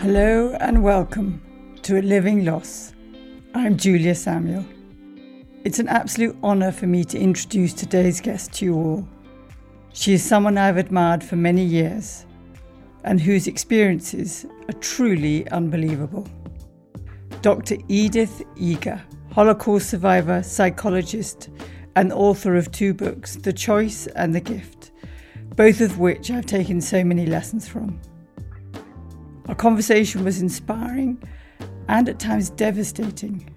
[0.00, 1.42] Hello and welcome
[1.82, 2.94] to A Living Loss.
[3.54, 4.64] I'm Julia Samuel.
[5.62, 9.08] It's an absolute honour for me to introduce today's guest to you all.
[9.92, 12.24] She is someone I've admired for many years
[13.04, 16.26] and whose experiences are truly unbelievable.
[17.42, 17.76] Dr.
[17.88, 21.50] Edith Eger, Holocaust survivor, psychologist,
[21.94, 24.92] and author of two books, The Choice and The Gift,
[25.56, 28.00] both of which I've taken so many lessons from.
[29.50, 31.20] Our conversation was inspiring
[31.88, 33.52] and at times devastating.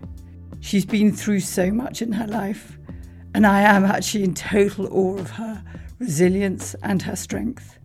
[0.60, 2.80] She's been through so much in her life,
[3.36, 5.64] and I am actually in total awe of her
[6.00, 7.78] resilience and her strength.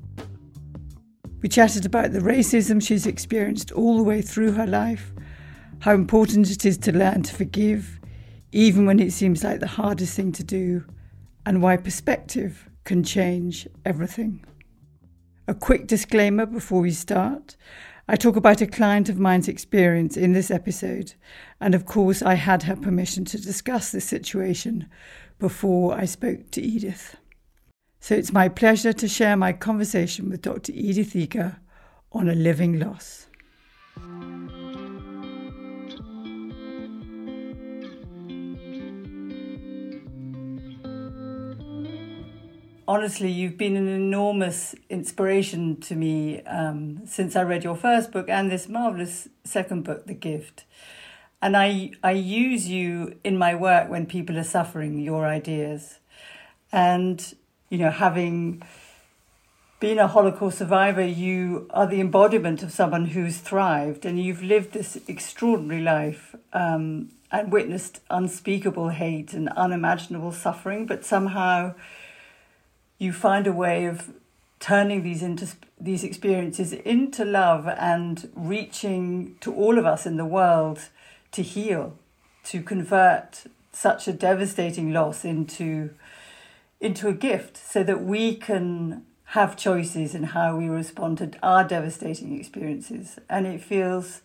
[1.42, 5.12] We chatted about the racism she's experienced all the way through her life,
[5.80, 8.00] how important it is to learn to forgive,
[8.52, 10.82] even when it seems like the hardest thing to do,
[11.45, 14.46] and why perspective can change everything.
[15.46, 17.56] A quick disclaimer before we start.
[18.10, 21.12] I talk about a client of mine's experience in this episode,
[21.60, 24.88] and of course, I had her permission to discuss this situation
[25.38, 27.16] before I spoke to Edith.
[28.00, 30.73] So it's my pleasure to share my conversation with Dr.
[30.73, 31.59] Edith Eger
[32.10, 33.26] on a living loss.
[42.88, 48.30] Honestly, you've been an enormous inspiration to me um, since I read your first book
[48.30, 50.64] and this marvelous second book, The Gift.
[51.42, 55.98] And I, I use you in my work when people are suffering, your ideas.
[56.72, 57.34] And,
[57.68, 58.62] you know, having
[59.80, 64.72] been a Holocaust survivor, you are the embodiment of someone who's thrived and you've lived
[64.72, 71.75] this extraordinary life um, and witnessed unspeakable hate and unimaginable suffering, but somehow
[72.99, 74.10] you find a way of
[74.60, 75.49] turning these into
[75.81, 80.89] these experiences into love and reaching to all of us in the world
[81.31, 81.97] to heal
[82.43, 85.91] to convert such a devastating loss into
[86.81, 91.62] into a gift so that we can have choices in how we respond to our
[91.62, 93.19] devastating experiences.
[93.28, 94.22] And it feels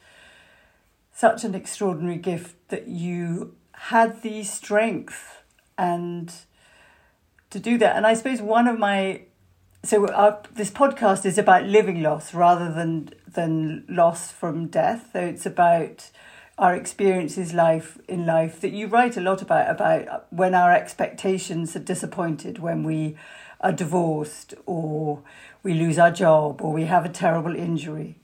[1.14, 5.44] such an extraordinary gift that you had the strength
[5.78, 6.34] and
[7.54, 7.96] to do that.
[7.96, 9.22] And I suppose one of my
[9.86, 15.10] so our, this podcast is about living loss rather than than loss from death.
[15.14, 16.10] So it's about
[16.58, 21.76] our experiences life in life that you write a lot about about when our expectations
[21.76, 23.16] are disappointed when we
[23.60, 25.24] are divorced or
[25.64, 28.20] we lose our job or we have a terrible injury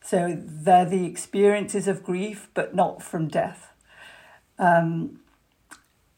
[0.00, 3.72] so they're the experiences of grief but not from death
[4.58, 5.20] um,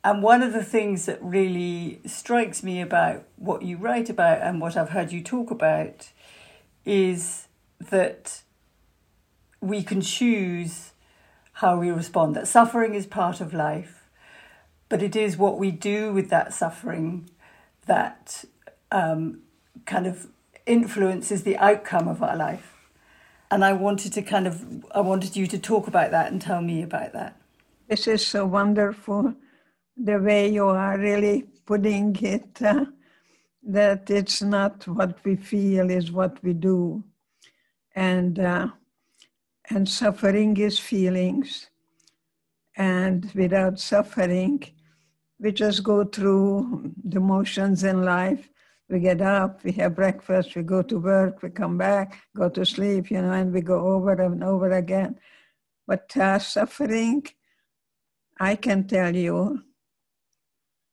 [0.02, 4.60] and one of the things that really strikes me about what you write about and
[4.60, 6.10] what I've heard you talk about
[6.86, 7.48] is
[7.90, 8.42] that
[9.60, 10.92] we can choose
[11.54, 14.08] how we respond, that suffering is part of life,
[14.88, 17.28] but it is what we do with that suffering
[17.84, 18.46] that
[18.90, 19.40] um,
[19.84, 20.28] kind of
[20.64, 22.72] influences the outcome of our life.
[23.50, 26.62] And I wanted to kind of, I wanted you to talk about that and tell
[26.62, 27.36] me about that.
[27.88, 29.34] This is so wonderful
[30.02, 32.86] the way you are really putting it, uh,
[33.62, 37.04] that it's not what we feel, is what we do.
[37.94, 38.68] And, uh,
[39.68, 41.68] and suffering is feelings.
[42.76, 44.64] And without suffering,
[45.38, 48.48] we just go through the motions in life.
[48.88, 52.66] We get up, we have breakfast, we go to work, we come back, go to
[52.66, 55.18] sleep, you know, and we go over and over again.
[55.86, 57.26] But uh, suffering,
[58.40, 59.62] I can tell you,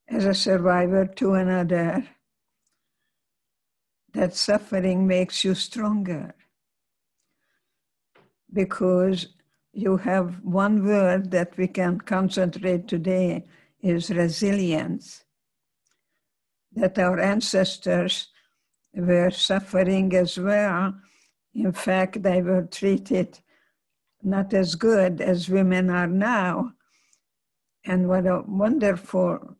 [0.09, 2.07] as a survivor to another,
[4.13, 6.33] that suffering makes you stronger
[8.51, 9.27] because
[9.73, 13.45] you have one word that we can concentrate today
[13.81, 15.23] is resilience.
[16.73, 18.29] That our ancestors
[18.93, 20.95] were suffering as well.
[21.53, 23.39] In fact, they were treated
[24.23, 26.73] not as good as women are now.
[27.85, 29.57] And what a wonderful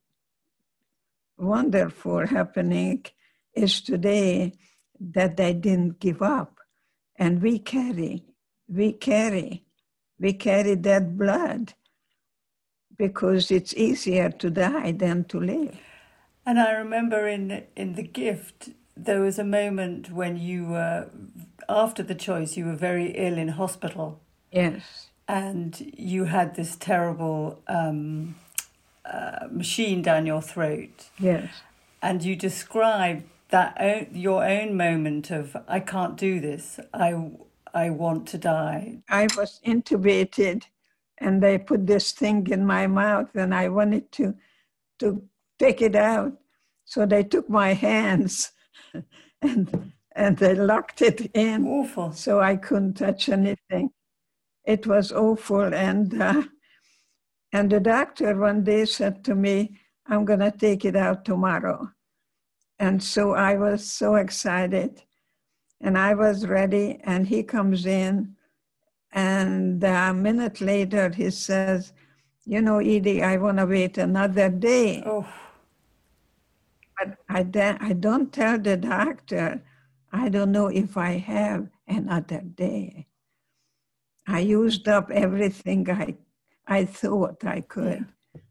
[1.37, 3.05] wonderful happening
[3.53, 4.53] is today
[4.99, 6.57] that they didn't give up.
[7.17, 8.23] And we carry,
[8.67, 9.65] we carry,
[10.19, 11.73] we carry that blood
[12.97, 15.77] because it's easier to die than to live.
[16.45, 21.09] And I remember in in the gift there was a moment when you were
[21.69, 24.21] after the choice you were very ill in hospital.
[24.51, 25.09] Yes.
[25.27, 28.35] And you had this terrible um,
[29.11, 31.09] uh, machine down your throat.
[31.19, 31.49] Yes.
[32.01, 36.79] And you describe that own, your own moment of I can't do this.
[36.93, 37.31] I
[37.73, 38.99] I want to die.
[39.09, 40.63] I was intubated
[41.19, 44.35] and they put this thing in my mouth and I wanted to
[44.99, 45.23] to
[45.59, 46.33] take it out.
[46.85, 48.51] So they took my hands
[49.41, 51.67] and and they locked it in.
[51.67, 52.11] Awful.
[52.11, 53.91] So I couldn't touch anything.
[54.65, 55.73] It was awful.
[55.73, 56.43] And uh,
[57.53, 61.91] and the doctor one day said to me, I'm gonna take it out tomorrow.
[62.79, 65.03] And so I was so excited.
[65.81, 68.35] And I was ready, and he comes in,
[69.11, 71.93] and a minute later he says,
[72.45, 75.03] You know, Edie, I want to wait another day.
[75.05, 75.27] Oh.
[76.97, 79.61] But I, de- I don't tell the doctor,
[80.11, 83.07] I don't know if I have another day.
[84.27, 86.15] I used up everything I,
[86.67, 88.05] I thought I could.
[88.35, 88.41] Yeah.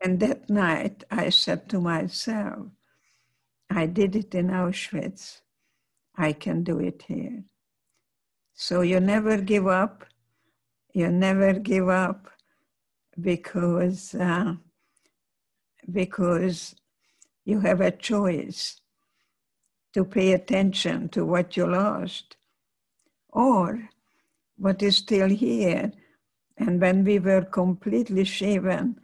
[0.00, 2.68] And that night I said to myself,
[3.70, 5.40] I did it in Auschwitz.
[6.16, 7.44] I can do it here.
[8.54, 10.04] So you never give up.
[10.94, 12.30] You never give up
[13.20, 14.54] because uh,
[15.90, 16.74] because
[17.44, 18.80] you have a choice
[19.94, 22.36] to pay attention to what you lost
[23.30, 23.88] or
[24.56, 25.92] what is still here.
[26.58, 29.00] And when we were completely shaven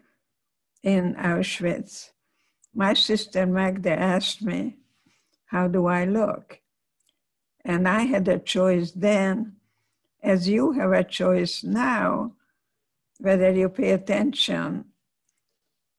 [0.82, 2.10] in Auschwitz,
[2.74, 4.78] my sister Magda asked me,
[5.46, 6.60] How do I look?
[7.64, 9.56] And I had a choice then,
[10.22, 12.32] as you have a choice now,
[13.18, 14.86] whether you pay attention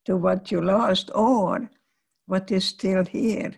[0.03, 1.69] to what you lost or
[2.25, 3.53] what is still here.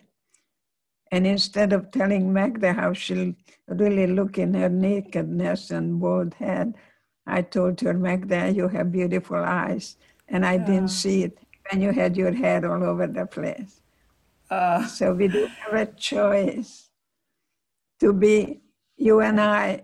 [1.12, 3.34] And instead of telling Magda how she'll
[3.68, 6.76] really look in her nakedness and bald head,
[7.28, 9.98] I told her, Magda, you have beautiful eyes.
[10.30, 10.66] And I yeah.
[10.66, 11.38] didn't see it
[11.70, 13.82] when you had your hair all over the place.
[14.50, 14.86] Uh.
[14.88, 16.90] So we do have a choice
[18.00, 18.62] to be,
[18.96, 19.84] you and I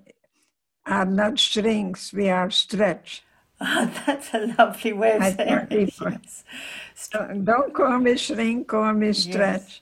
[0.85, 3.23] are not shrinks, we are stretch.
[3.59, 5.93] Oh, that's a lovely way of saying it.
[5.99, 6.43] Yes.
[7.43, 9.81] Don't call me shrink, call me stretch.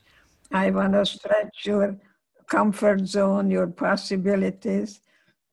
[0.52, 1.96] I want to stretch your
[2.48, 5.00] comfort zone, your possibilities,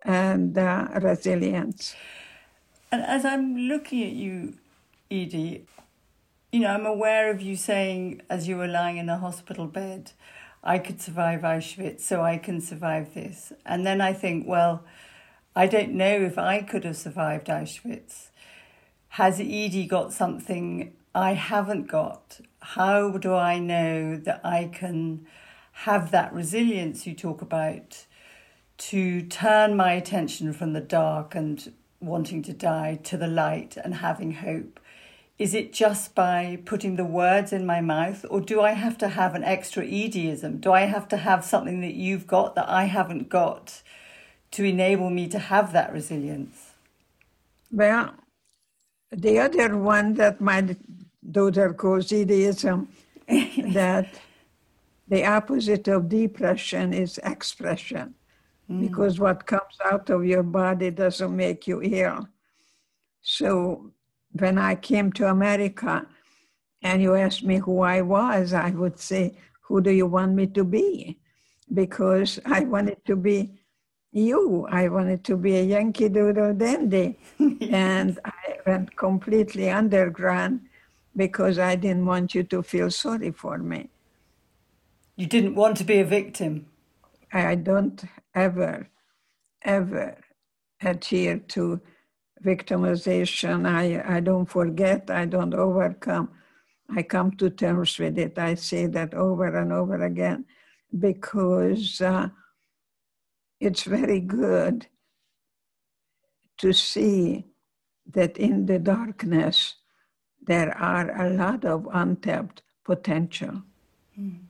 [0.04, 1.96] and uh, resilience.
[2.92, 4.56] And as I'm looking at you,
[5.12, 5.66] Edie,
[6.52, 10.12] you know, I'm aware of you saying as you were lying in a hospital bed,
[10.64, 13.54] I could survive Auschwitz, so I can survive this.
[13.66, 14.84] And then I think, well,
[15.56, 18.30] I don't know if I could have survived Auschwitz.
[19.10, 22.40] Has Edie got something I haven't got?
[22.62, 25.26] How do I know that I can
[25.72, 28.06] have that resilience you talk about
[28.80, 33.96] to turn my attention from the dark and wanting to die to the light and
[33.96, 34.80] having hope?
[35.40, 39.08] is it just by putting the words in my mouth or do I have to
[39.08, 40.60] have an extra Edieism?
[40.60, 43.82] Do I have to have something that you've got that I haven't got
[44.52, 46.74] to enable me to have that resilience?
[47.72, 48.14] Well,
[49.12, 50.76] the other one that my
[51.32, 52.88] daughter calls Edieism,
[53.74, 54.10] that
[55.08, 58.14] the opposite of depression is expression.
[58.70, 58.82] Mm.
[58.82, 62.28] Because what comes out of your body doesn't make you ill.
[63.22, 63.92] So
[64.34, 66.06] when I came to America
[66.82, 70.48] and you asked me who I was, I would say, Who do you want me
[70.48, 71.20] to be?
[71.74, 73.60] Because I wanted to be
[74.12, 74.68] you.
[74.72, 77.20] I wanted to be a Yankee Doodle Dandy.
[77.40, 80.62] and I went completely underground
[81.16, 83.90] because I didn't want you to feel sorry for me.
[85.16, 86.68] You didn't want to be a victim?
[87.34, 88.04] I don't
[88.40, 88.88] ever,
[89.64, 90.18] ever
[90.82, 91.82] adhere to
[92.44, 93.68] victimization.
[93.68, 96.30] I, I don't forget, I don't overcome.
[96.90, 98.38] I come to terms with it.
[98.40, 100.46] I say that over and over again
[100.98, 102.30] because uh,
[103.60, 104.88] it's very good
[106.58, 107.46] to see
[108.12, 109.76] that in the darkness
[110.42, 113.62] there are a lot of untapped potential.
[114.20, 114.49] Mm.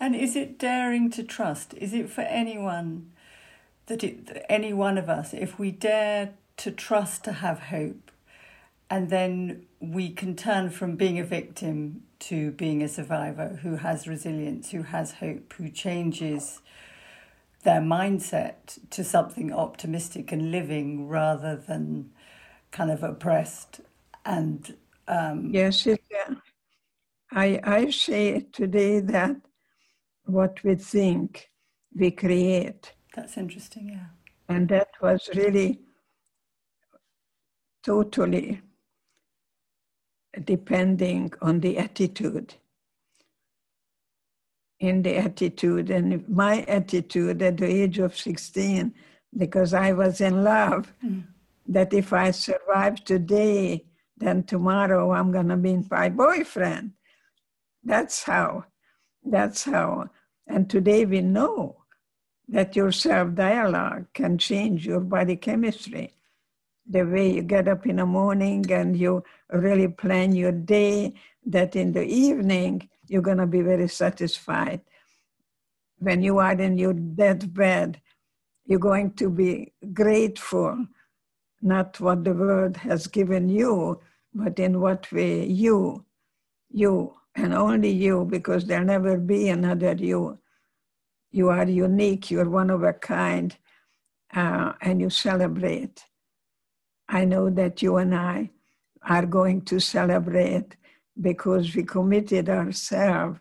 [0.00, 1.74] And is it daring to trust?
[1.74, 3.12] Is it for anyone
[3.86, 8.10] that it, any one of us, if we dare to trust to have hope,
[8.90, 14.08] and then we can turn from being a victim to being a survivor who has
[14.08, 16.60] resilience, who has hope, who changes
[17.64, 22.10] their mindset to something optimistic and living rather than
[22.70, 23.80] kind of oppressed
[24.24, 24.76] and
[25.08, 26.00] um, yes it,
[27.32, 29.36] I, I say today that
[30.24, 31.50] what we think
[31.94, 34.06] we create that's interesting, yeah.
[34.48, 35.80] And that was really
[37.84, 38.60] totally
[40.44, 42.54] depending on the attitude.
[44.78, 48.94] in the attitude and my attitude at the age of 16
[49.36, 51.22] because i was in love mm.
[51.68, 53.84] that if i survive today
[54.16, 56.92] then tomorrow i'm going to be my boyfriend
[57.84, 58.64] that's how
[59.24, 60.08] that's how
[60.46, 61.76] and today we know
[62.48, 66.14] that your self dialogue can change your body chemistry
[66.90, 69.22] the way you get up in the morning and you
[69.52, 71.14] really plan your day
[71.46, 74.80] that in the evening you're going to be very satisfied.
[75.98, 78.00] When you are in your deathbed,
[78.66, 80.86] you're going to be grateful,
[81.62, 84.00] not what the world has given you,
[84.34, 86.04] but in what way you,
[86.70, 90.38] you, and only you, because there'll never be another you.
[91.30, 93.56] You are unique, you're one of a kind,
[94.34, 96.04] uh, and you celebrate.
[97.08, 98.50] I know that you and I
[99.02, 100.76] are going to celebrate
[101.20, 103.40] because we committed ourselves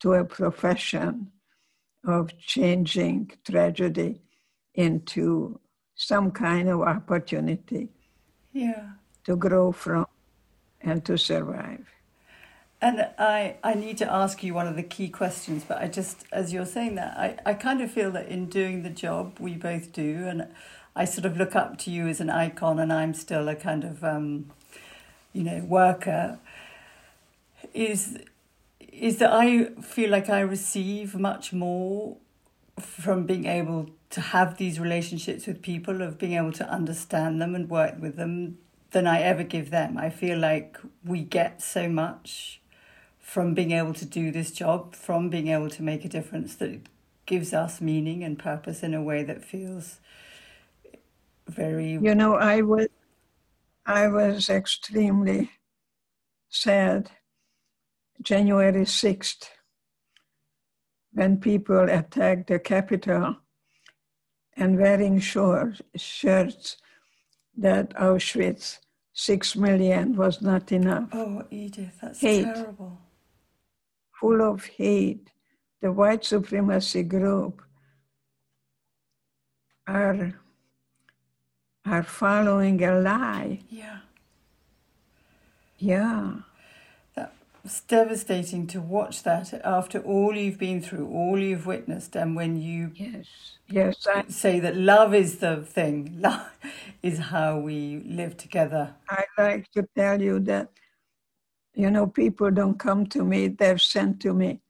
[0.00, 1.30] to a profession
[2.06, 4.22] of changing tragedy
[4.74, 5.60] into
[5.94, 7.88] some kind of opportunity
[8.52, 8.90] yeah.
[9.24, 10.06] to grow from
[10.80, 11.86] and to survive.
[12.82, 16.24] And I, I need to ask you one of the key questions, but I just,
[16.32, 19.54] as you're saying that, I, I kind of feel that in doing the job we
[19.54, 20.48] both do, and
[20.96, 23.84] I sort of look up to you as an icon, and I'm still a kind
[23.84, 24.50] of, um,
[25.34, 26.38] you know, worker
[27.74, 28.18] is
[28.92, 32.16] is that I feel like I receive much more
[32.78, 37.54] from being able to have these relationships with people, of being able to understand them
[37.54, 38.58] and work with them
[38.90, 39.96] than I ever give them.
[39.96, 42.60] I feel like we get so much
[43.30, 46.80] from being able to do this job, from being able to make a difference that
[47.26, 50.00] gives us meaning and purpose in a way that feels
[51.46, 52.88] very You know, I was
[53.86, 55.52] I was extremely
[56.48, 57.12] sad
[58.20, 59.44] January 6th,
[61.12, 63.36] when people attacked the Capitol
[64.56, 66.78] and wearing short, shirts
[67.56, 68.78] that Auschwitz,
[69.12, 71.08] six million was not enough.
[71.12, 72.98] Oh, Edith, that's hate, terrible.
[74.20, 75.30] Full of hate.
[75.80, 77.62] The white supremacy group
[79.86, 80.34] are,
[81.86, 83.60] are following a lie.
[83.70, 84.00] Yeah.
[85.78, 86.40] Yeah
[87.14, 87.32] That
[87.64, 92.56] it's devastating to watch that after all you've been through, all you've witnessed, and when
[92.60, 93.26] you yes,
[93.68, 96.46] yes, I, say that love is the thing, love
[97.02, 98.94] is how we live together.
[99.08, 100.70] I like to tell you that,
[101.74, 104.60] you know, people don't come to me; they're sent to me,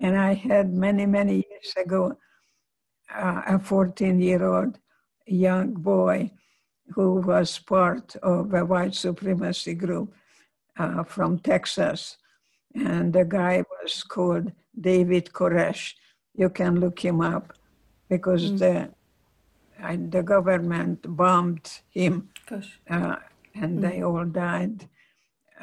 [0.00, 2.16] and I had many, many years ago
[3.14, 4.78] uh, a fourteen-year-old
[5.26, 6.30] young boy
[6.94, 10.14] who was part of a white supremacy group
[10.78, 12.16] uh, from Texas
[12.76, 15.94] and the guy was called David Koresh.
[16.34, 17.54] You can look him up
[18.08, 18.58] because mm.
[18.58, 18.90] the
[20.10, 23.16] the government bombed him, uh,
[23.54, 23.80] and mm.
[23.80, 24.88] they all died.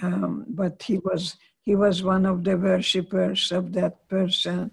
[0.02, 4.72] Um, but he was he was one of the worshippers of that person,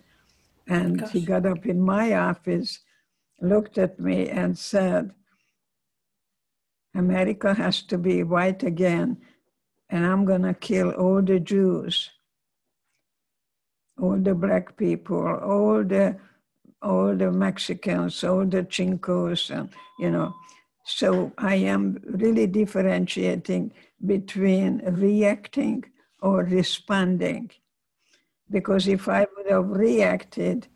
[0.66, 1.10] and Gosh.
[1.12, 2.80] he got up in my office,
[3.40, 5.12] looked at me, and said,
[6.94, 9.18] "America has to be white again."
[9.88, 12.10] And I'm going to kill all the Jews
[14.00, 16.16] all the black people, all the
[16.82, 20.34] all the Mexicans, all the Chincos, and you know.
[20.90, 23.73] So I am really differentiating
[24.04, 25.85] between reacting
[26.20, 27.50] or responding.
[28.50, 30.66] Because if I would have reacted,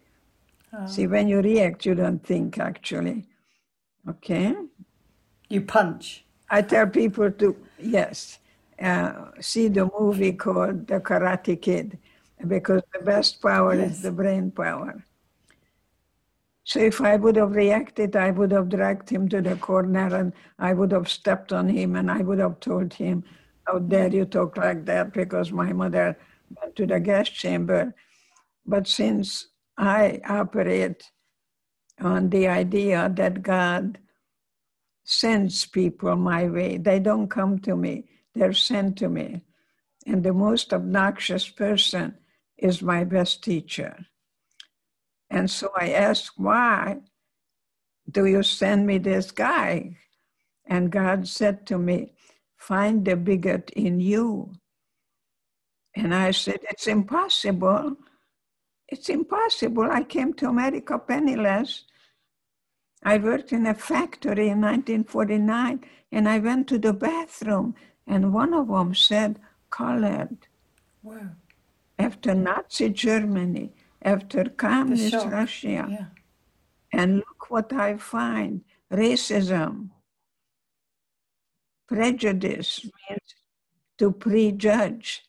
[0.72, 0.86] oh.
[0.86, 3.26] see, when you react, you don't think actually.
[4.08, 4.54] Okay?
[5.48, 6.24] You punch.
[6.48, 8.38] I tell people to, yes,
[8.80, 11.98] uh, see the movie called The Karate Kid
[12.46, 13.92] because the best power yes.
[13.92, 15.04] is the brain power.
[16.64, 20.32] So if I would have reacted, I would have dragged him to the corner and
[20.58, 23.22] I would have stepped on him and I would have told him,
[23.66, 25.12] How dare you talk like that?
[25.12, 26.18] Because my mother
[26.58, 27.94] went to the gas chamber.
[28.64, 31.10] But since I operate
[32.00, 33.98] on the idea that God
[35.04, 39.42] sends people my way, they don't come to me, they're sent to me.
[40.06, 42.16] And the most obnoxious person
[42.56, 44.06] is my best teacher.
[45.30, 46.98] And so I asked, why
[48.10, 49.96] do you send me this guy?
[50.66, 52.12] And God said to me,
[52.56, 54.52] find the bigot in you.
[55.96, 57.96] And I said, it's impossible.
[58.88, 59.90] It's impossible.
[59.90, 61.84] I came to America penniless.
[63.02, 67.74] I worked in a factory in 1949 and I went to the bathroom
[68.06, 69.38] and one of them said,
[69.70, 70.36] colored.
[71.02, 71.30] Wow
[71.98, 73.72] after Nazi Germany,
[74.04, 75.86] after communist Russia.
[75.88, 76.06] Yeah.
[76.92, 79.90] And look what I find racism,
[81.88, 83.34] prejudice means
[83.98, 85.22] to prejudge.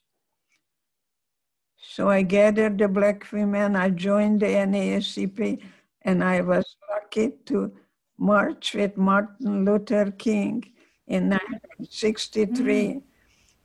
[1.78, 5.62] So I gathered the black women, I joined the NAACP,
[6.02, 7.72] and I was lucky to
[8.18, 10.64] march with Martin Luther King
[11.08, 11.32] in mm.
[11.32, 12.84] 1963.
[12.84, 13.02] Mm.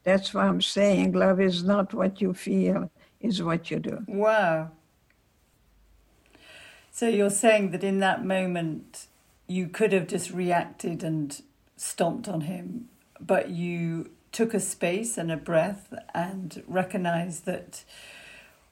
[0.05, 2.91] That's why I'm saying love is not what you feel,
[3.21, 3.99] is what you do.
[4.09, 4.71] Wow.
[7.01, 9.07] So you're saying that in that moment
[9.47, 11.41] you could have just reacted and
[11.75, 17.85] stomped on him, but you took a space and a breath and recognized that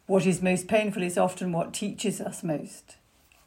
[0.05, 2.97] what is most painful is often what teaches us most.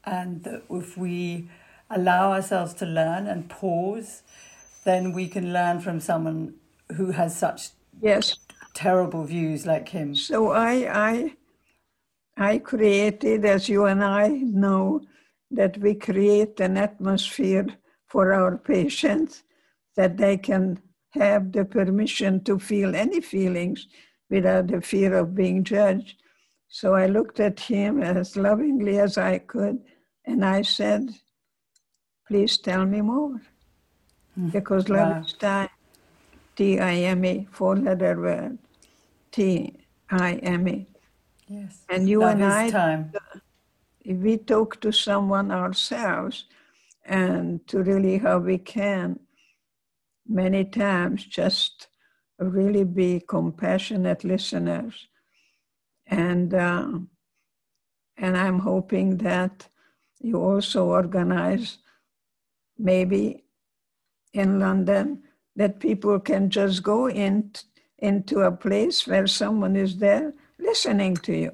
[0.04, 1.48] And that if we
[1.88, 4.24] allow ourselves to learn and pause,
[4.84, 6.56] then we can learn from someone
[6.98, 7.70] who has such
[8.02, 8.36] Yes.
[8.74, 10.16] terrible views like him.
[10.16, 11.34] So I, I,
[12.38, 15.02] I created, as you and I know,
[15.52, 17.68] that we create an atmosphere
[18.08, 19.44] for our patients
[19.96, 20.80] that they can
[21.12, 23.88] have the permission to feel any feelings
[24.30, 26.16] without the fear of being judged.
[26.70, 29.80] So I looked at him as lovingly as I could,
[30.26, 31.12] and I said,
[32.28, 33.42] Please tell me more.
[34.40, 34.50] Mm-hmm.
[34.50, 35.68] Because love is time.
[36.56, 38.58] T I M E, four letter word.
[39.34, 39.76] T
[40.10, 40.88] I M E.
[41.52, 41.84] Yes.
[41.90, 43.12] And you and I, time.
[44.00, 46.46] if we talk to someone ourselves
[47.06, 49.20] and to really how we can,
[50.26, 51.90] many times just
[52.40, 55.08] really be compassionate listeners.
[56.08, 57.00] And, uh,
[58.18, 59.68] and I'm hoping that
[60.22, 61.80] you also organize
[62.78, 63.44] maybe
[64.34, 65.24] in London
[65.58, 67.52] that people can just go in,
[67.98, 71.52] into a place where someone is there listening to you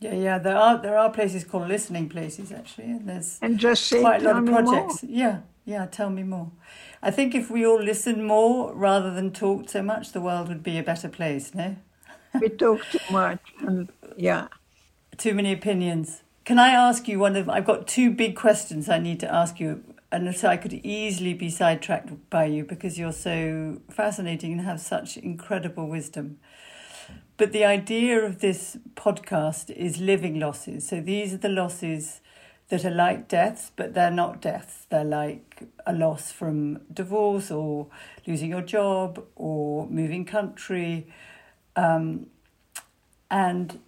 [0.00, 0.38] Yeah, yeah.
[0.38, 4.22] There are there are places called listening places actually, and there's and just say, quite
[4.22, 5.04] a lot of me more." projects.
[5.04, 5.86] Yeah, yeah.
[5.86, 6.52] Tell me more.
[7.02, 10.62] I think if we all listen more rather than talk so much, the world would
[10.62, 11.54] be a better place.
[11.54, 11.76] No,
[12.40, 14.48] we talk too much and yeah
[15.18, 16.22] too many opinions.
[16.44, 17.48] Can I ask you one of?
[17.48, 21.34] I've got two big questions I need to ask you, and so I could easily
[21.34, 26.38] be sidetracked by you because you're so fascinating and have such incredible wisdom.
[27.36, 30.88] But the idea of this podcast is living losses.
[30.88, 32.20] So these are the losses
[32.68, 34.86] that are like deaths, but they're not deaths.
[34.88, 37.88] They're like a loss from divorce or
[38.26, 41.06] losing your job or moving country.
[41.76, 42.26] Um,
[43.30, 43.80] and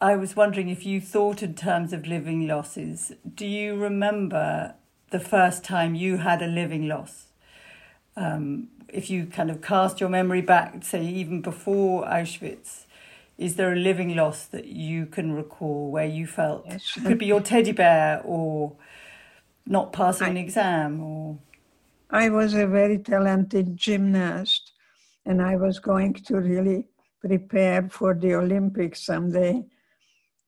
[0.00, 3.12] I was wondering if you thought in terms of living losses.
[3.34, 4.74] Do you remember
[5.10, 7.28] the first time you had a living loss?
[8.16, 12.86] Um, if you kind of cast your memory back, say even before Auschwitz,
[13.38, 16.92] is there a living loss that you can recall where you felt Yes.
[16.96, 18.76] it could be your teddy bear or
[19.66, 21.38] not passing an exam or
[22.10, 24.72] i was a very talented gymnast
[25.24, 26.86] and i was going to really
[27.20, 29.64] prepare for the olympics someday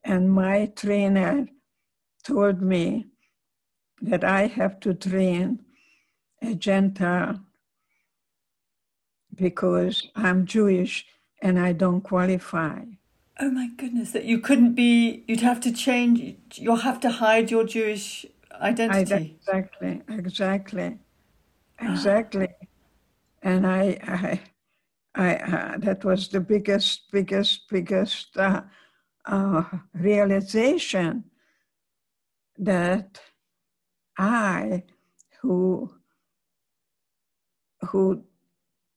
[0.03, 1.47] and my trainer
[2.23, 3.05] told me
[4.01, 5.59] that i have to train
[6.41, 7.39] a gentile
[9.35, 11.05] because i'm jewish
[11.41, 12.81] and i don't qualify
[13.39, 17.51] oh my goodness that you couldn't be you'd have to change you'll have to hide
[17.51, 18.25] your Jewish
[18.61, 19.37] I, identity.
[19.37, 20.99] exactly, exactly,
[21.79, 22.47] exactly.
[23.41, 24.41] And I, I,
[25.15, 28.61] I, uh, that was the biggest, biggest, biggest uh,
[29.25, 31.25] uh, realization
[32.57, 33.19] that
[34.17, 34.83] I,
[35.41, 35.93] who,
[37.89, 38.23] who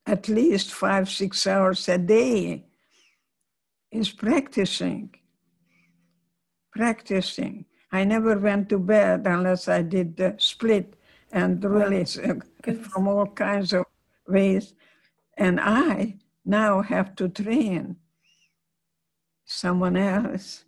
[0.09, 2.65] at least five, six hours a day
[3.93, 5.15] is practicing,
[6.73, 7.67] practicing.
[7.93, 10.95] I never went to bed unless I did the split
[11.31, 13.85] and really from all kinds of
[14.27, 14.75] ways.
[15.37, 17.97] And I now have to train
[19.45, 20.65] someone else.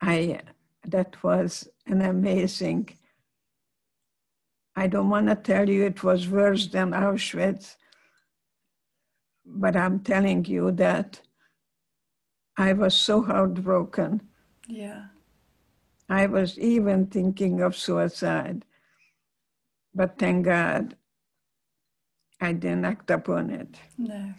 [0.00, 0.40] I
[0.86, 2.90] that was an amazing.
[4.76, 7.76] I don't want to tell you it was worse than Auschwitz,
[9.44, 11.20] but I'm telling you that
[12.56, 14.22] I was so heartbroken.
[14.68, 15.06] yeah.
[16.08, 18.64] I was even thinking of suicide.
[19.94, 20.96] But thank God
[22.40, 23.76] I didn't act upon it.
[23.96, 24.34] No.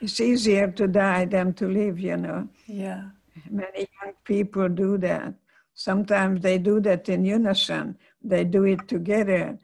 [0.00, 2.48] It's easier to die than to live, you know.
[2.66, 3.04] Yeah.
[3.48, 5.34] Many young people do that.
[5.74, 9.58] Sometimes they do that in unison, they do it together.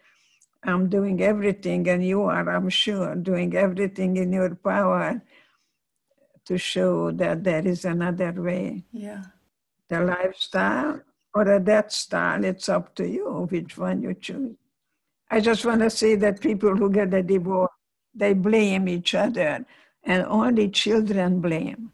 [0.65, 5.21] I'm doing everything, and you are, I'm sure, doing everything in your power
[6.45, 9.23] to show that there is another way, Yeah.
[9.89, 11.01] the lifestyle
[11.35, 12.45] or the death style.
[12.45, 14.57] It's up to you which one you choose.
[15.31, 17.71] I just want to say that people who get a divorce,
[18.15, 19.65] they blame each other,
[20.05, 21.91] and only children blame.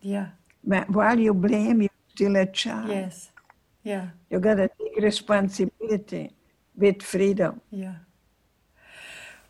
[0.00, 0.30] Yeah.
[0.64, 2.88] But while you blame, you're still a child.
[2.88, 3.30] Yes.
[3.84, 4.10] Yeah.
[4.30, 6.30] You got to take responsibility
[6.76, 7.60] with freedom.
[7.70, 7.96] Yeah.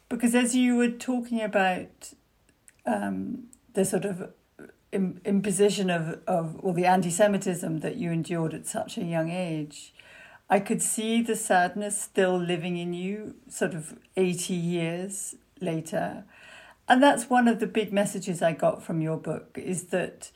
[0.08, 2.12] Because as you were talking about
[2.84, 4.32] um, the sort of
[4.92, 9.94] imposition of, of all the anti-Semitism that you endured at such a young age,
[10.50, 16.24] I could see the sadness still living in you, sort of 80 years later.
[16.86, 20.30] And that's one of the big messages I got from your book is that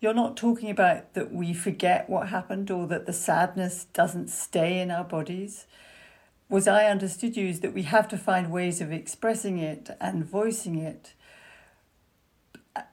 [0.00, 4.78] you're not talking about that we forget what happened or that the sadness doesn't stay
[4.78, 5.66] in our bodies.
[6.48, 10.24] Was I understood you is that we have to find ways of expressing it and
[10.24, 11.14] voicing it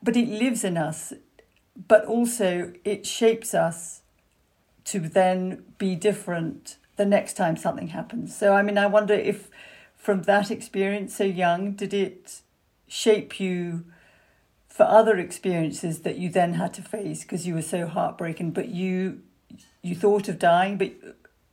[0.02, 1.12] but it lives in us,
[1.88, 4.02] but also it shapes us
[4.84, 8.36] to then be different the next time something happens.
[8.36, 9.50] So, I mean, I wonder if
[9.96, 12.42] from that experience so young, did it
[12.86, 13.84] shape you
[14.68, 18.68] for other experiences that you then had to face because you were so heartbroken, but
[18.68, 19.22] you
[19.82, 20.92] you thought of dying, but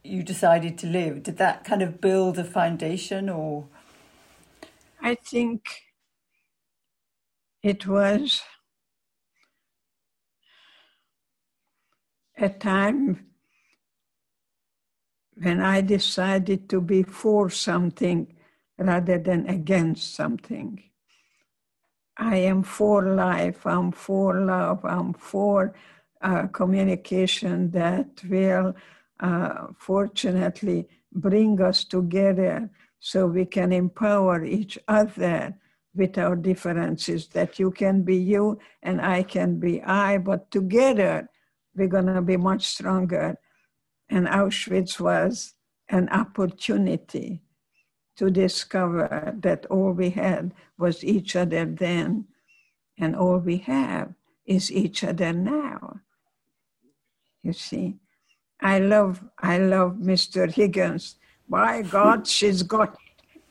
[0.03, 1.23] you decided to live.
[1.23, 3.67] Did that kind of build a foundation or?
[5.01, 5.65] I think
[7.63, 8.41] it was
[12.37, 13.27] a time
[15.35, 18.35] when I decided to be for something
[18.77, 20.83] rather than against something.
[22.17, 25.73] I am for life, I'm for love, I'm for
[26.21, 28.75] uh, communication that will
[29.21, 35.55] uh, fortunately bring us together so we can empower each other
[35.95, 41.29] with our differences, that you can be you and I can be I, but together
[41.75, 43.37] we're going to be much stronger.
[44.09, 45.53] And Auschwitz was
[45.89, 47.41] an opportunity
[48.17, 52.25] to discover that all we had was each other then,
[52.97, 54.13] and all we have
[54.45, 56.01] is each other now.
[57.41, 57.97] You see,
[58.61, 60.51] I love, I love Mr.
[60.51, 61.15] Higgins.
[61.49, 62.97] By God, she's got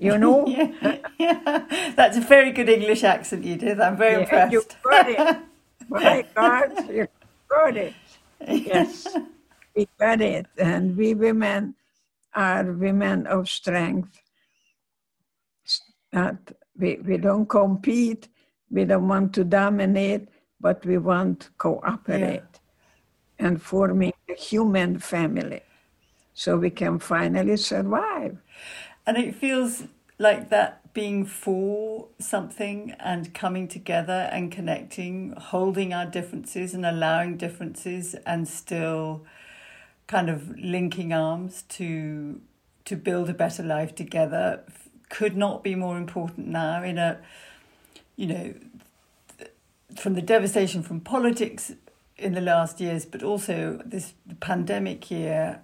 [0.01, 0.46] you know?
[0.46, 1.92] yeah, yeah.
[1.94, 3.79] That's a very good English accent you did.
[3.81, 4.53] I'm very yeah, impressed.
[4.53, 5.38] You got it.
[5.88, 7.09] My God, you
[7.49, 7.94] got it.
[8.49, 9.07] Yes,
[9.77, 10.46] we got it.
[10.57, 11.75] And we women
[12.35, 14.23] are women of strength.
[16.12, 16.38] That
[16.77, 18.29] we, we don't compete,
[18.70, 20.29] we don't want to dominate,
[20.61, 22.49] but we want to cooperate.
[23.40, 25.62] And forming a human family
[26.35, 28.38] so we can finally survive.
[29.07, 29.85] And it feels
[30.18, 37.37] like that being for something and coming together and connecting, holding our differences and allowing
[37.37, 39.24] differences and still
[40.07, 42.40] kind of linking arms to
[42.85, 44.64] to build a better life together
[45.09, 47.20] could not be more important now in a
[48.16, 48.55] you know
[49.96, 51.72] from the devastation from politics
[52.20, 55.61] in the last years but also this pandemic year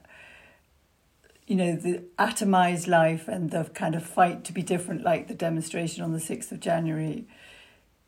[1.47, 5.35] you know, the atomized life and the kind of fight to be different, like the
[5.35, 7.27] demonstration on the 6th of January,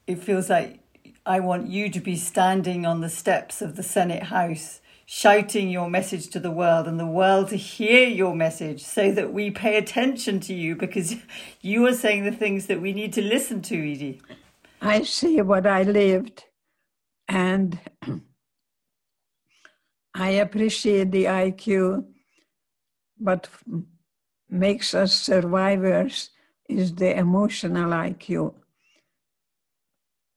[0.07, 0.81] it feels like
[1.25, 5.89] I want you to be standing on the steps of the Senate House, shouting your
[5.89, 9.77] message to the world and the world to hear your message so that we pay
[9.77, 11.15] attention to you because
[11.61, 14.21] you are saying the things that we need to listen to, Edie.
[14.81, 16.45] I see what I lived
[17.29, 17.79] and
[20.19, 22.05] I appreciate the IQ
[23.19, 23.49] what
[24.51, 26.31] makes us survivors
[26.69, 28.55] is the emotional IQ.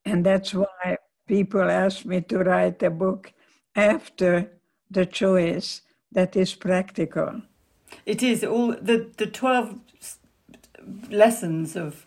[0.06, 3.34] And that's why people ask me to write a book
[3.76, 4.52] after
[4.89, 7.41] the choice that is practical.
[8.06, 9.80] It is all the, the 12
[11.10, 12.06] lessons of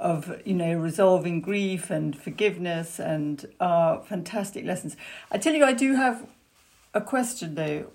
[0.00, 4.96] of you know resolving grief and forgiveness and are fantastic lessons.
[5.32, 6.24] I tell you I do have
[6.94, 7.86] a question though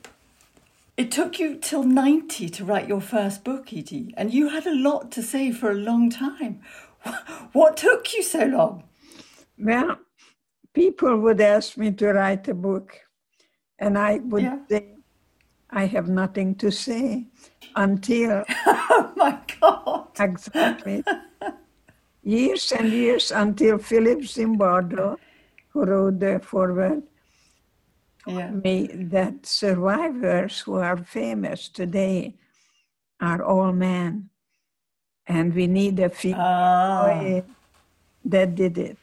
[0.95, 4.75] it took you till 90 to write your first book, Edie, and you had a
[4.75, 6.61] lot to say for a long time.
[7.51, 8.83] What took you so long?
[9.57, 9.97] Well,
[10.73, 13.01] people would ask me to write a book,
[13.79, 14.59] and I would yeah.
[14.69, 14.95] say,
[15.69, 17.25] I have nothing to say
[17.75, 18.43] until.
[18.67, 20.07] oh my God!
[20.19, 21.03] Exactly.
[22.23, 25.17] years and years until Philip Zimbardo,
[25.69, 27.03] who wrote the foreword,
[28.27, 28.51] yeah.
[28.51, 32.35] me that survivors who are famous today
[33.19, 34.29] are all men,
[35.27, 37.41] and we need a female ah.
[38.25, 38.97] that did it.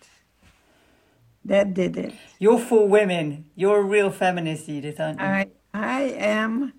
[1.44, 2.14] That did it.
[2.38, 3.46] You're for women.
[3.56, 5.26] You're a real feminist, Edith, aren't you?
[5.26, 6.72] I I am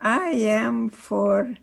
[0.00, 1.54] I am for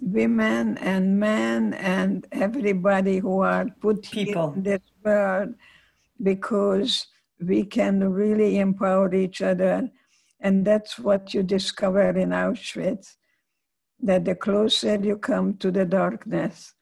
[0.00, 4.52] women and men and everybody who are put People.
[4.54, 5.54] in this world
[6.20, 7.06] because
[7.44, 9.90] we can really empower each other.
[10.40, 13.16] And that's what you discover in Auschwitz
[14.00, 16.74] that the closer you come to the darkness,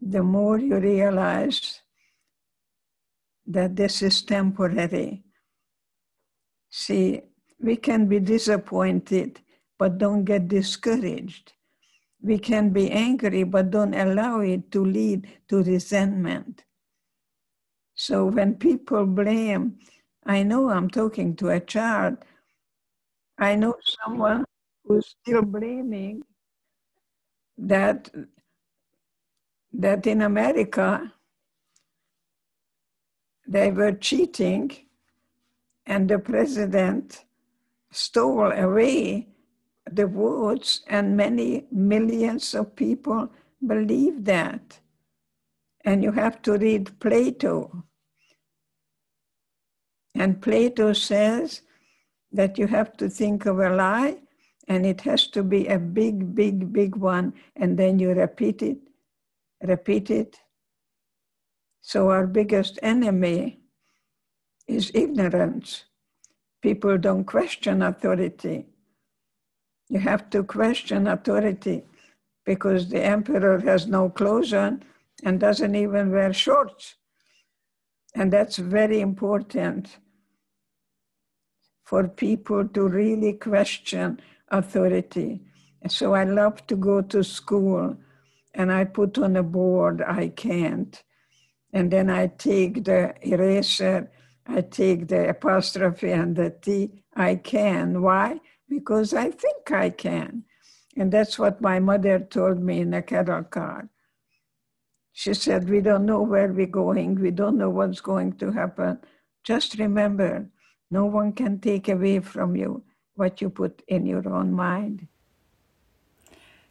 [0.00, 1.80] the more you realize
[3.46, 5.22] that this is temporary.
[6.70, 7.22] See,
[7.60, 9.40] we can be disappointed,
[9.78, 11.52] but don't get discouraged.
[12.20, 16.64] We can be angry, but don't allow it to lead to resentment.
[18.00, 19.80] So when people blame,
[20.24, 22.18] I know I'm talking to a child,
[23.38, 24.44] I know someone
[24.84, 26.22] who's still blaming
[27.58, 28.08] that
[29.72, 31.12] that in America
[33.48, 34.70] they were cheating
[35.84, 37.24] and the president
[37.90, 39.26] stole away
[39.90, 43.28] the votes and many millions of people
[43.66, 44.78] believe that.
[45.84, 47.84] And you have to read plato
[50.18, 51.62] and plato says
[52.32, 54.16] that you have to think of a lie
[54.68, 58.78] and it has to be a big big big one and then you repeat it
[59.62, 60.38] repeat it.
[61.80, 63.60] So our biggest enemy
[64.66, 65.84] is ignorance.
[66.62, 68.66] People don't question authority.
[69.88, 71.84] You have to question authority
[72.44, 74.82] because the emperor has no clothes on
[75.24, 76.96] and doesn't even wear shorts.
[78.14, 79.98] And that's very important
[81.88, 84.20] for people to really question
[84.50, 85.40] authority.
[85.88, 87.96] So I love to go to school
[88.52, 91.02] and I put on a board, I can't.
[91.72, 94.10] And then I take the eraser,
[94.46, 98.02] I take the apostrophe and the T, I can.
[98.02, 98.40] Why?
[98.68, 100.44] Because I think I can.
[100.94, 103.88] And that's what my mother told me in a cattle car.
[105.14, 108.98] She said, We don't know where we're going, we don't know what's going to happen.
[109.42, 110.50] Just remember,
[110.90, 112.82] no one can take away from you
[113.14, 115.08] what you put in your own mind.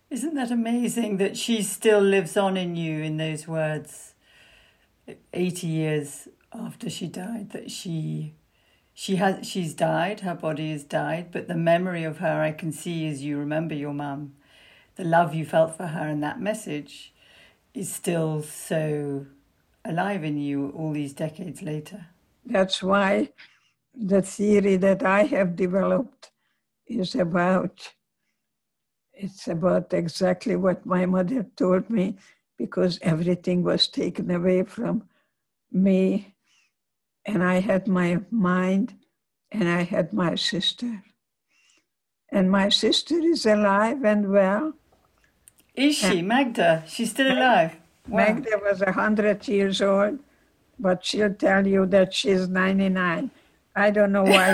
[0.10, 4.14] Isn't that amazing that she still lives on in you in those words?
[5.34, 8.34] 80 years after she died that she
[8.94, 12.72] she has she's died her body has died but the memory of her i can
[12.72, 14.34] see as you remember your mum
[14.96, 17.14] the love you felt for her and that message
[17.74, 19.26] is still so
[19.86, 22.08] alive in you all these decades later
[22.46, 23.30] That's why
[24.00, 26.32] the theory that I have developed
[26.88, 27.94] is about
[29.14, 32.18] it's about exactly what my mother told me
[32.56, 35.04] because everything was taken away from
[35.72, 36.36] me
[37.26, 38.94] and I had my mind
[39.52, 41.04] and I had my sister.
[42.32, 44.74] And my sister is alive and well.
[45.74, 47.74] is she magda she's still alive
[48.08, 48.18] wow.
[48.18, 50.20] Magda was 100 years old,
[50.80, 53.32] but she'll tell you that she's 99.
[53.78, 54.54] I don't know why.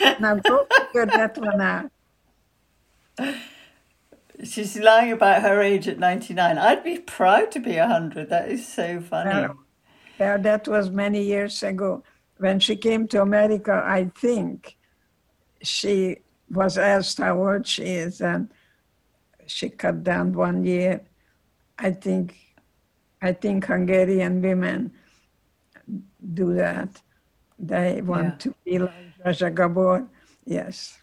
[0.20, 1.90] now go figure that one out.
[4.42, 8.66] she's lying about her age at 99 i'd be proud to be 100 that is
[8.66, 9.58] so funny Well,
[10.20, 12.02] yeah, that was many years ago.
[12.36, 14.76] When she came to America, I think
[15.62, 16.18] she
[16.50, 18.50] was asked how old she is, and
[19.46, 21.00] she cut down one year.
[21.78, 22.36] I think,
[23.22, 24.92] I think Hungarian women
[26.34, 27.00] do that.
[27.60, 28.36] They want Yeah.
[28.38, 28.92] to be like
[29.24, 30.06] Zsa Zsa Gabor.
[30.46, 30.98] Yes.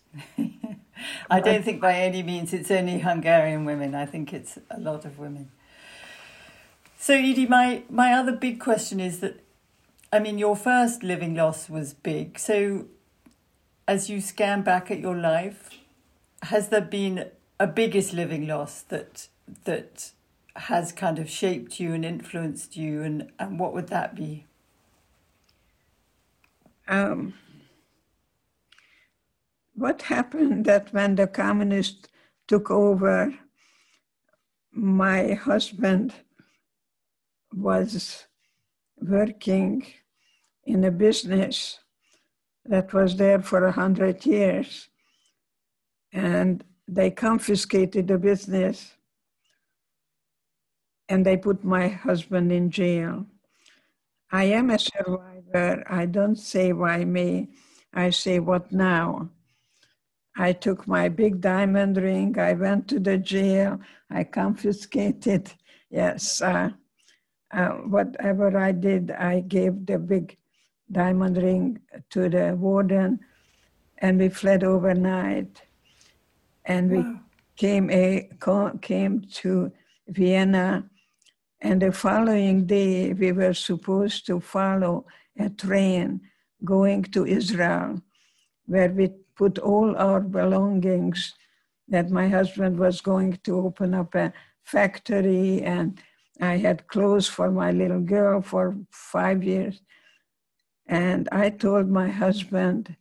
[1.30, 3.94] I don't think by any means it's only Hungarian women.
[3.94, 5.52] I think it's a lot of women.
[6.98, 9.40] So, Edie, my, my other big question is that,
[10.12, 12.40] I mean, your first living loss was big.
[12.40, 12.88] So,
[13.88, 15.70] as you scan back at your life,
[16.44, 17.26] has there been
[17.60, 19.28] a biggest living loss that
[19.66, 20.12] that
[20.56, 24.47] has kind of shaped you and influenced you, and, and what would that be?
[26.88, 27.34] Um,
[29.74, 32.08] what happened that when the communists
[32.48, 33.34] took over,
[34.72, 36.14] my husband
[37.54, 38.26] was
[39.00, 39.86] working
[40.66, 41.80] in a business
[42.66, 44.90] that was there for a hundred years,
[46.12, 48.96] and they confiscated the business,
[51.10, 53.26] and they put my husband in jail.
[54.32, 55.37] I am a survivor.
[55.54, 57.50] I don't say why me.
[57.94, 59.30] I say what now.
[60.38, 62.38] I took my big diamond ring.
[62.38, 63.80] I went to the jail.
[64.10, 65.52] I confiscated.
[65.90, 66.70] Yes, uh,
[67.52, 70.38] uh, whatever I did, I gave the big
[70.92, 71.80] diamond ring
[72.12, 73.20] to the warden,
[73.98, 75.62] and we fled overnight.
[76.66, 77.20] And we wow.
[77.56, 78.30] came a
[78.82, 79.72] came to
[80.10, 80.90] Vienna,
[81.62, 85.06] and the following day we were supposed to follow
[85.40, 86.22] a train
[86.64, 88.02] going to Israel,
[88.66, 91.34] where we put all our belongings.
[91.90, 96.00] That my husband was going to open up a factory and
[96.42, 99.82] I had clothes for my little girl for five years.
[100.88, 102.96] And I told my husband,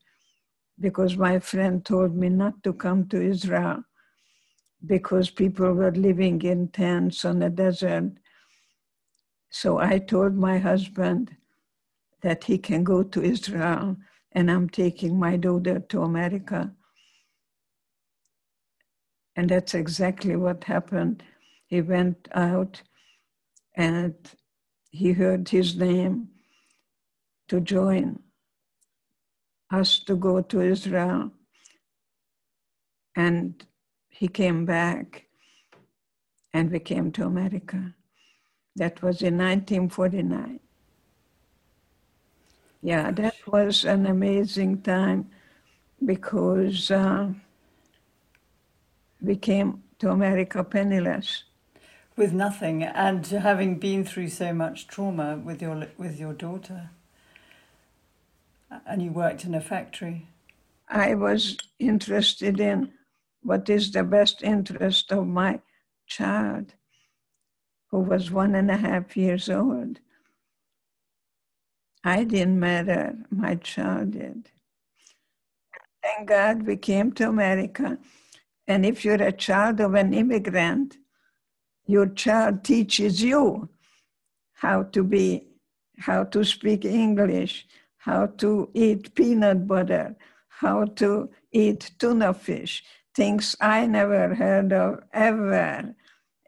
[0.79, 3.83] because my friend told me not to come to Israel
[4.85, 8.13] because people were living in tents on the desert.
[9.51, 11.35] So I told my husband
[12.27, 13.97] that he can go to Israel
[14.33, 16.73] and I'm taking my daughter to America.
[19.37, 21.23] And that's exactly what happened.
[21.69, 22.83] He went out
[23.77, 24.15] and
[24.91, 26.31] he heard his name
[27.47, 28.19] to join
[29.71, 31.31] us to go to Israel.
[33.15, 33.65] And
[34.09, 35.27] he came back
[36.53, 37.95] and we came to America.
[38.75, 40.66] That was in 1949.
[42.87, 45.29] Yeah, that was an amazing time
[46.05, 47.33] because uh,
[49.21, 51.43] we came to America penniless.
[52.17, 56.91] With nothing and having been through so much trauma with your with your daughter.
[58.87, 60.29] And you worked in a factory.
[60.89, 62.93] I was interested in
[63.43, 65.59] what is the best interest of my
[66.07, 66.75] child
[67.91, 69.99] who was one and a half years old
[72.07, 73.17] i didn't matter.
[73.31, 74.51] My child did.
[76.03, 77.99] Thank god we came to america.
[78.69, 80.99] And if you're a child of an immigrant
[81.87, 83.69] your child teaches you
[84.55, 85.47] how to be,
[85.99, 87.67] how to speak English,
[87.99, 90.17] how to eat peanut butter,
[90.49, 92.83] how to eat tuna fish,
[93.15, 95.95] things I never heard of ever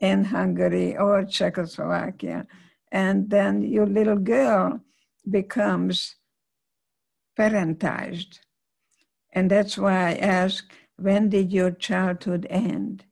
[0.00, 2.46] in Hungary or Czechoslovakia.
[2.90, 4.80] And then your little girl
[5.30, 6.16] becomes
[7.38, 8.40] parentized.
[9.32, 13.04] And that's why I ask, when did your childhood end?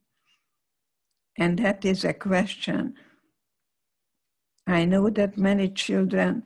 [1.38, 2.94] And that is a question.
[4.66, 6.42] I know that many children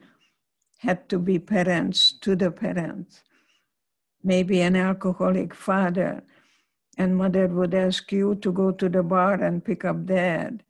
[0.79, 3.21] had to be parents to the parents.
[4.23, 6.23] Maybe an alcoholic father,
[6.97, 10.63] and mother would ask you to go to the bar and pick up dad.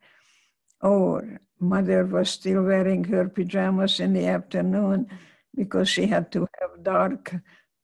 [0.81, 5.07] Or mother was still wearing her pajamas in the afternoon
[5.55, 7.35] because she had to have dark,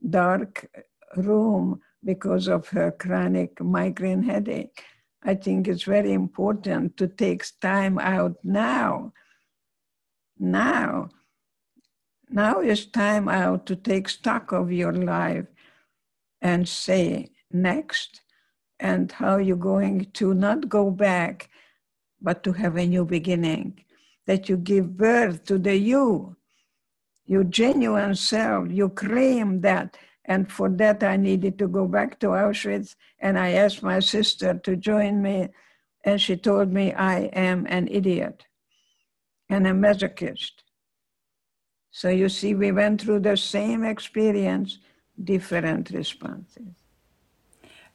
[0.09, 0.67] dark
[1.15, 4.83] room because of her chronic migraine headache.
[5.23, 9.13] I think it's very important to take time out now.
[10.39, 11.09] Now.
[12.29, 15.45] Now is time out to take stock of your life
[16.41, 18.21] and say next
[18.79, 21.49] and how you're going to not go back,
[22.21, 23.83] but to have a new beginning.
[24.25, 26.35] That you give birth to the you,
[27.25, 28.69] your genuine self.
[28.69, 32.95] You claim that and for that, I needed to go back to Auschwitz.
[33.19, 35.47] And I asked my sister to join me.
[36.03, 38.45] And she told me I am an idiot
[39.49, 40.63] and a masochist.
[41.91, 44.79] So you see, we went through the same experience,
[45.21, 46.75] different responses.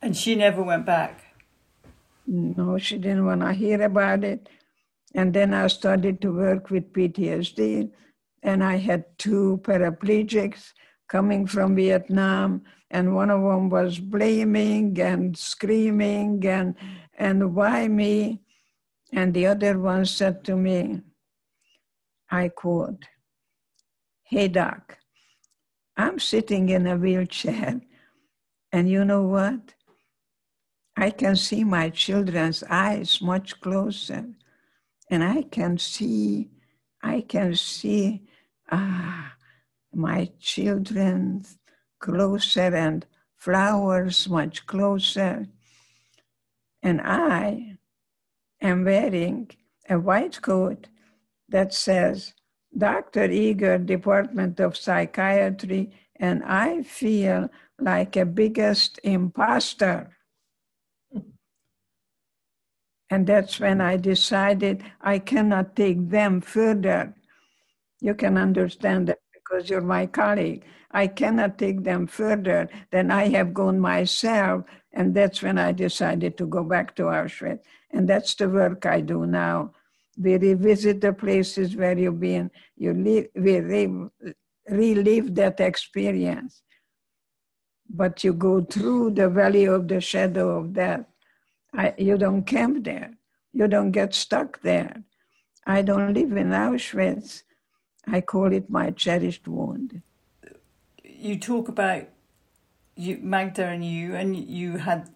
[0.00, 1.31] And she never went back?
[2.26, 4.48] No, she didn't want to hear about it.
[5.14, 7.90] And then I started to work with PTSD,
[8.42, 10.72] and I had two paraplegics
[11.08, 16.74] coming from Vietnam, and one of them was blaming and screaming and
[17.18, 18.40] and why me?
[19.12, 21.02] And the other one said to me,
[22.30, 23.04] I quote,
[24.22, 24.96] Hey doc,
[25.96, 27.82] I'm sitting in a wheelchair,
[28.72, 29.74] and you know what?
[30.96, 34.26] I can see my children's eyes much closer,
[35.10, 36.50] and I can see,
[37.02, 38.22] I can see,
[38.70, 39.34] ah,
[39.94, 41.44] my children
[41.98, 43.06] closer and
[43.36, 45.46] flowers much closer.
[46.82, 47.78] And I
[48.60, 49.50] am wearing
[49.88, 50.88] a white coat
[51.48, 52.34] that says
[52.76, 53.30] Dr.
[53.30, 60.16] Eger, Department of Psychiatry, and I feel like a biggest imposter.
[63.12, 67.14] And that's when I decided I cannot take them further.
[68.00, 70.64] You can understand that because you're my colleague.
[70.92, 74.64] I cannot take them further than I have gone myself.
[74.94, 77.60] And that's when I decided to go back to Auschwitz.
[77.90, 79.72] And that's the work I do now.
[80.16, 82.50] We revisit the places where you've been.
[82.78, 83.90] You live, we re,
[84.70, 86.62] relive that experience.
[87.90, 91.04] But you go through the valley of the shadow of death.
[91.72, 93.14] I, you don't camp there.
[93.52, 95.02] You don't get stuck there.
[95.66, 97.42] I don't live in Auschwitz.
[98.06, 100.02] I call it my cherished wound.
[101.04, 102.08] You talk about
[102.96, 105.10] you, Magda and you, and you had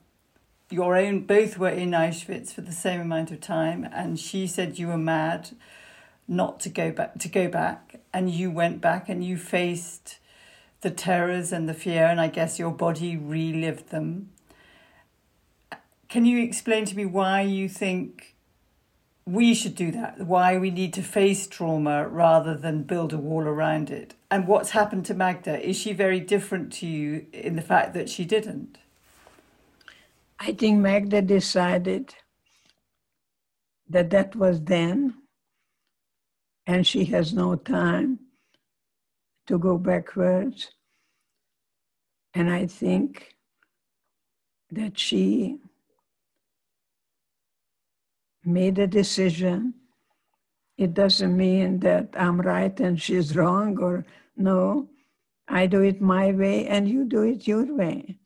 [0.70, 4.78] your own, both were in Auschwitz for the same amount of time, and she said
[4.78, 5.50] you were mad
[6.28, 10.18] not to go back to go back and you went back and you faced
[10.80, 14.30] the terrors and the fear and i guess your body relived them
[16.08, 18.36] can you explain to me why you think
[19.26, 23.42] we should do that, why we need to face trauma rather than build a wall
[23.42, 24.14] around it.
[24.30, 25.60] And what's happened to Magda?
[25.68, 28.78] Is she very different to you in the fact that she didn't?
[30.38, 32.14] I think Magda decided
[33.88, 35.14] that that was then,
[36.66, 38.20] and she has no time
[39.46, 40.70] to go backwards.
[42.34, 43.34] And I think
[44.70, 45.58] that she
[48.46, 49.74] made a decision.
[50.78, 54.04] It doesn't mean that I'm right and she's wrong, or
[54.36, 54.88] no,
[55.48, 58.18] I do it my way and you do it your way.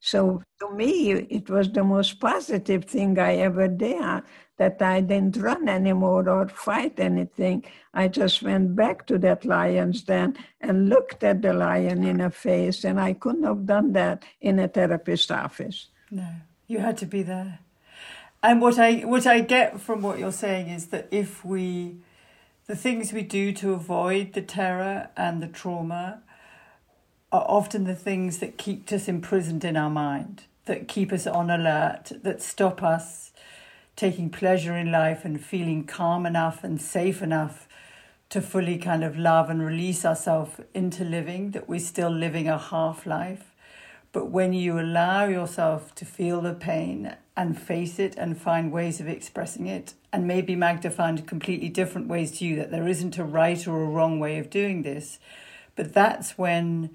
[0.00, 4.22] So to me, it was the most positive thing I ever did
[4.56, 7.64] that I didn't run anymore or fight anything.
[7.94, 12.30] I just went back to that lion's den and looked at the lion in the
[12.30, 15.88] face, and I couldn't have done that in a therapist's office.
[16.10, 16.28] No,
[16.66, 17.60] you had to be there.
[18.42, 21.96] And what I what I get from what you're saying is that if we
[22.66, 26.22] the things we do to avoid the terror and the trauma
[27.32, 31.50] are often the things that keep us imprisoned in our mind, that keep us on
[31.50, 33.32] alert, that stop us
[33.96, 37.66] taking pleasure in life and feeling calm enough and safe enough
[38.28, 42.58] to fully kind of love and release ourselves into living, that we're still living a
[42.58, 43.47] half life.
[44.12, 48.98] But when you allow yourself to feel the pain and face it and find ways
[48.98, 49.94] of expressing it.
[50.12, 53.80] And maybe Magda found completely different ways to you, that there isn't a right or
[53.80, 55.20] a wrong way of doing this.
[55.76, 56.90] But that's when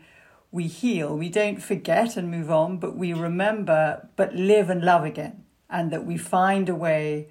[0.52, 1.18] we heal.
[1.18, 5.46] We don't forget and move on, but we remember, but live and love again.
[5.70, 7.30] And that we find a way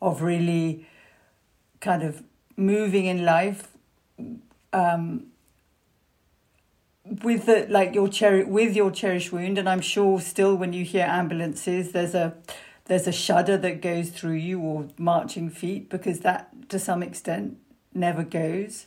[0.00, 0.86] of really
[1.80, 2.22] kind of
[2.56, 3.68] moving in life
[4.72, 5.26] um,
[7.22, 10.84] with the like your cherry with your cherished wound and i'm sure still when you
[10.84, 12.34] hear ambulances there's a
[12.86, 17.56] there's a shudder that goes through you or marching feet because that to some extent
[17.94, 18.86] never goes.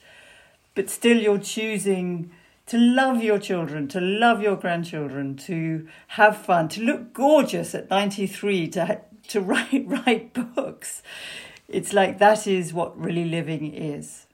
[0.75, 2.31] But still you're choosing
[2.67, 7.89] to love your children to love your grandchildren to have fun to look gorgeous at
[7.89, 11.01] 93 to to write write books.
[11.67, 14.27] It's like that is what really living is.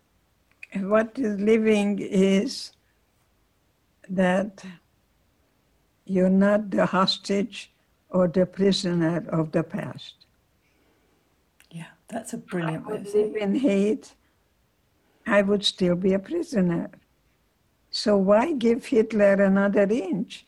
[0.76, 2.72] What is living is
[4.10, 4.64] that
[6.06, 7.72] you're not the hostage
[8.10, 10.26] or the prisoner of the past.
[11.72, 14.14] Yeah, that's a brilliant way of live in hate,
[15.26, 16.92] I would still be a prisoner.
[17.90, 20.46] So why give Hitler another inch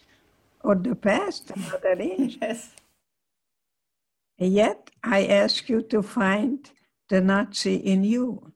[0.61, 2.37] or the past another inch?
[2.41, 2.71] yes.
[4.37, 6.69] Yet I ask you to find
[7.07, 8.51] the Nazi in you.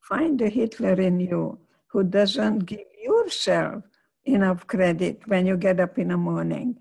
[0.00, 1.58] Find the Hitler in you
[1.88, 3.84] who doesn't give yourself
[4.24, 6.78] enough credit when you get up in the morning,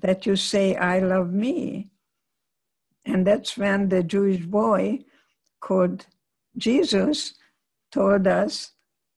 [0.00, 1.90] that you say, I love me.
[3.04, 5.00] And that's when the Jewish boy
[5.60, 6.06] called
[6.56, 7.34] Jesus
[7.92, 8.72] told us,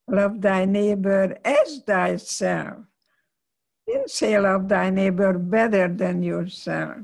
[0.08, 2.84] Love thy neighbor as thyself.
[3.88, 6.98] Didn't say love thy neighbor better than yourself.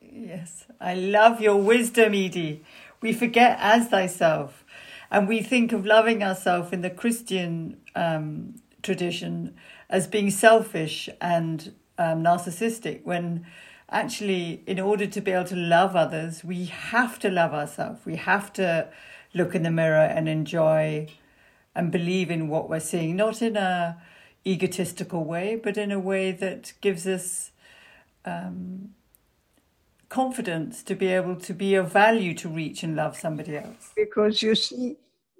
[0.00, 2.64] Yes, I love your wisdom, Edie.
[3.00, 4.64] We forget as thyself.
[5.10, 9.56] And we think of loving ourselves in the Christian um, tradition
[9.88, 13.44] as being selfish and um, narcissistic when
[13.90, 18.06] actually, in order to be able to love others, we have to love ourselves.
[18.06, 18.88] We have to
[19.34, 21.08] look in the mirror and enjoy
[21.74, 24.00] and believe in what we're seeing, not in a
[24.46, 27.50] egotistical way, but in a way that gives us
[28.24, 28.94] um,
[30.10, 33.92] confidence to be able to be of value to reach and love somebody else.
[33.96, 34.96] Because you see,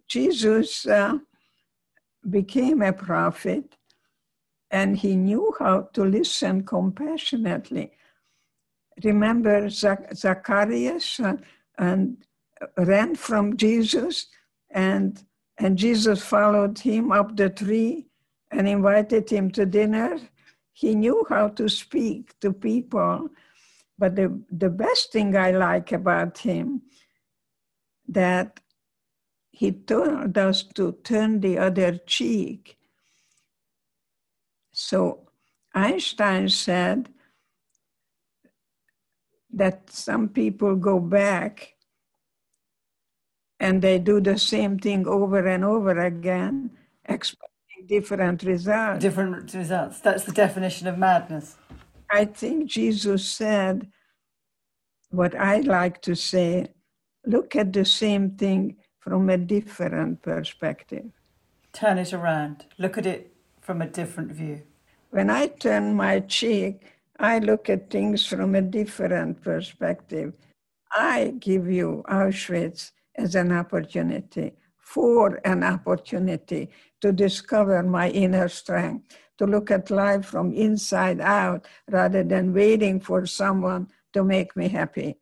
[0.08, 1.18] Jesus uh,
[2.30, 3.76] became a prophet
[4.70, 7.90] and he knew how to listen compassionately.
[9.02, 11.36] Remember Zacharias uh,
[11.78, 12.16] and
[12.76, 14.26] ran from Jesus
[14.70, 15.22] and
[15.58, 18.06] and Jesus followed him up the tree
[18.50, 20.18] and invited him to dinner.
[20.72, 23.28] He knew how to speak to people
[24.00, 26.80] But the, the best thing I like about him
[28.08, 28.60] that
[29.50, 32.78] he told us to turn the other cheek.
[34.72, 35.28] So
[35.74, 37.10] Einstein said
[39.52, 41.74] that some people go back
[43.58, 46.70] and they do the same thing over and over again,
[47.04, 49.02] expecting different results.
[49.02, 50.00] Different results.
[50.00, 51.56] That's the definition of madness.
[52.12, 53.88] I think Jesus said
[55.10, 56.68] what I like to say
[57.26, 61.10] look at the same thing from a different perspective.
[61.72, 62.66] Turn it around.
[62.78, 64.62] Look at it from a different view.
[65.10, 66.82] When I turn my cheek,
[67.18, 70.32] I look at things from a different perspective.
[70.92, 79.16] I give you Auschwitz as an opportunity, for an opportunity to discover my inner strength,
[79.40, 84.68] to look at life from inside out rather than waiting for someone to make me
[84.68, 85.16] happy.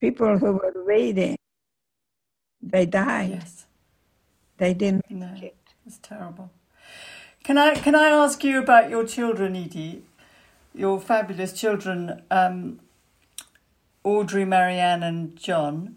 [0.00, 1.36] People who were waiting,
[2.60, 3.30] they died.
[3.30, 3.66] Yes.
[4.58, 5.56] They didn't No, make it.
[5.86, 6.50] it's terrible.
[7.44, 10.02] Can I can I ask you about your children, Edie?
[10.74, 12.80] Your fabulous children, um,
[14.04, 15.96] Audrey, Marianne, and John.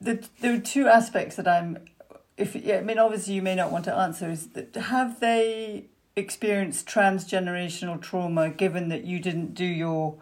[0.00, 1.78] The there are two aspects that I'm,
[2.40, 4.30] if yeah, I mean obviously you may not want to answer.
[4.30, 5.86] Is that have they
[6.16, 10.16] experienced transgenerational trauma, given that you didn't do your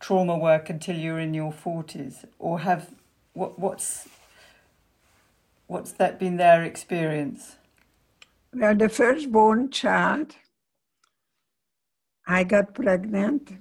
[0.00, 2.90] trauma work until you were in your forties, or have
[3.34, 4.08] what what's
[5.66, 7.56] what's that been their experience?
[8.54, 10.36] Well, the firstborn child,
[12.26, 13.52] I got pregnant.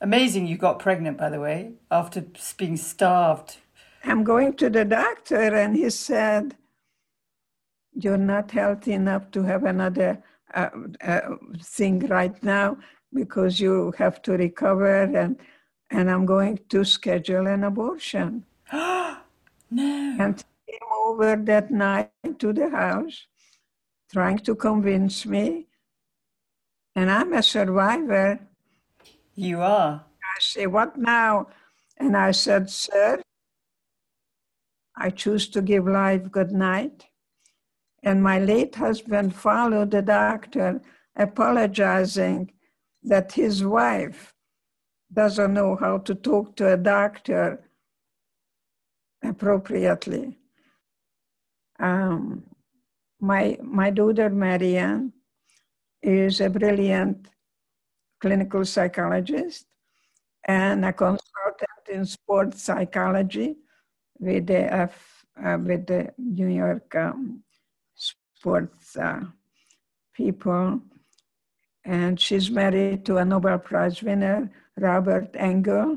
[0.00, 2.24] Amazing you got pregnant, by the way, after
[2.56, 3.58] being starved.
[4.02, 6.56] I'm going to the doctor, and he said,
[7.94, 10.22] You're not healthy enough to have another
[10.54, 10.70] uh,
[11.02, 11.20] uh,
[11.60, 12.76] thing right now
[13.12, 15.36] because you have to recover, and,
[15.90, 18.44] and I'm going to schedule an abortion.
[19.70, 20.16] No.
[20.20, 23.26] And came over that night to the house,
[24.12, 25.66] trying to convince me.
[26.94, 28.38] And I'm a survivor.
[29.34, 30.04] You are.
[30.22, 31.48] I say, What now?
[31.96, 33.20] And I said, Sir,
[34.96, 37.06] I choose to give life good night.
[38.04, 40.82] And my late husband followed the doctor,
[41.16, 42.52] apologizing
[43.02, 44.34] that his wife
[45.10, 47.64] doesn't know how to talk to a doctor
[49.22, 50.38] appropriately.
[51.78, 52.44] Um,
[53.20, 55.12] my, my daughter, Marianne,
[56.02, 57.28] is a brilliant
[58.20, 59.64] clinical psychologist
[60.46, 63.56] and a consultant in sports psychology
[64.18, 67.42] with the, F, uh, with the New York um,
[68.44, 69.20] sports uh,
[70.12, 70.78] people.
[71.86, 75.96] And she's married to a Nobel Prize winner, Robert Engle,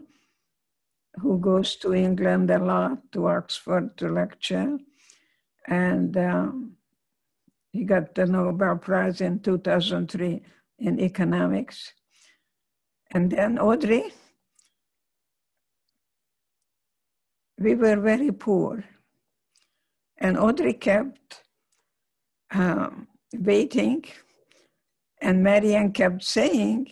[1.15, 4.77] who goes to England a lot, to Oxford to lecture.
[5.67, 6.77] And um,
[7.73, 10.41] he got the Nobel Prize in 2003
[10.79, 11.91] in economics.
[13.11, 14.13] And then Audrey,
[17.59, 18.85] we were very poor.
[20.17, 21.43] And Audrey kept
[22.51, 24.05] um, waiting,
[25.21, 26.89] and Marianne kept saying,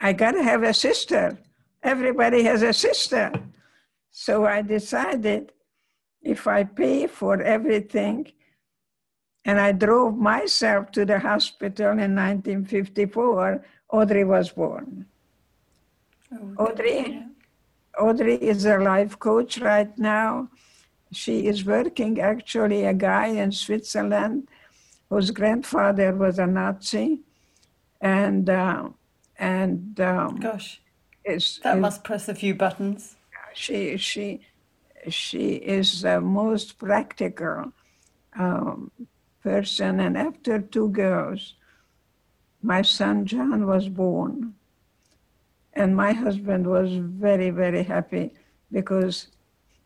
[0.00, 1.38] I gotta have a sister.
[1.82, 3.32] Everybody has a sister.
[4.10, 5.52] So I decided
[6.22, 8.32] if I pay for everything,
[9.44, 15.06] and I drove myself to the hospital in 1954, Audrey was born.
[16.32, 17.22] Oh, Audrey, yeah.
[17.98, 20.48] Audrey is a life coach right now.
[21.12, 24.48] She is working actually a guy in Switzerland
[25.10, 27.20] whose grandfather was a Nazi,
[28.00, 28.88] and uh,
[29.38, 30.80] and um, Gosh,
[31.24, 33.16] is, that is- must press a few buttons.
[33.54, 34.40] she she
[35.08, 37.72] she is the most practical
[38.38, 38.90] um,
[39.42, 40.00] person.
[40.00, 41.54] And after two girls,
[42.62, 44.54] my son John was born,
[45.74, 48.32] and my husband was very very happy
[48.70, 49.28] because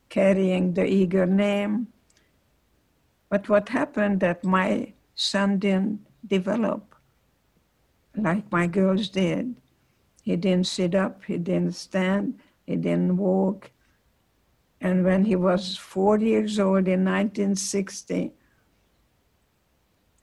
[0.08, 1.88] carrying the Eger name.
[3.28, 6.94] But what happened that my son didn't develop
[8.16, 9.56] like my girls did.
[10.22, 13.70] He didn't sit up, he didn't stand, he didn't walk.
[14.80, 18.32] And when he was four years old in 1960,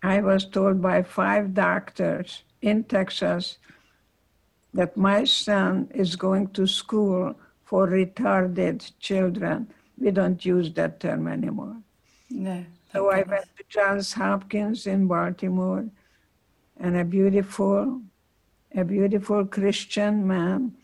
[0.02, 3.58] I was told by five doctors in Texas
[4.74, 9.68] that my son is going to school for retarded children.
[9.98, 11.78] We don't use that term anymore.
[12.30, 12.66] No.
[12.92, 15.86] So I went to Johns Hopkins in Baltimore,
[16.80, 18.02] and a beautiful
[18.76, 20.76] a beautiful Christian man.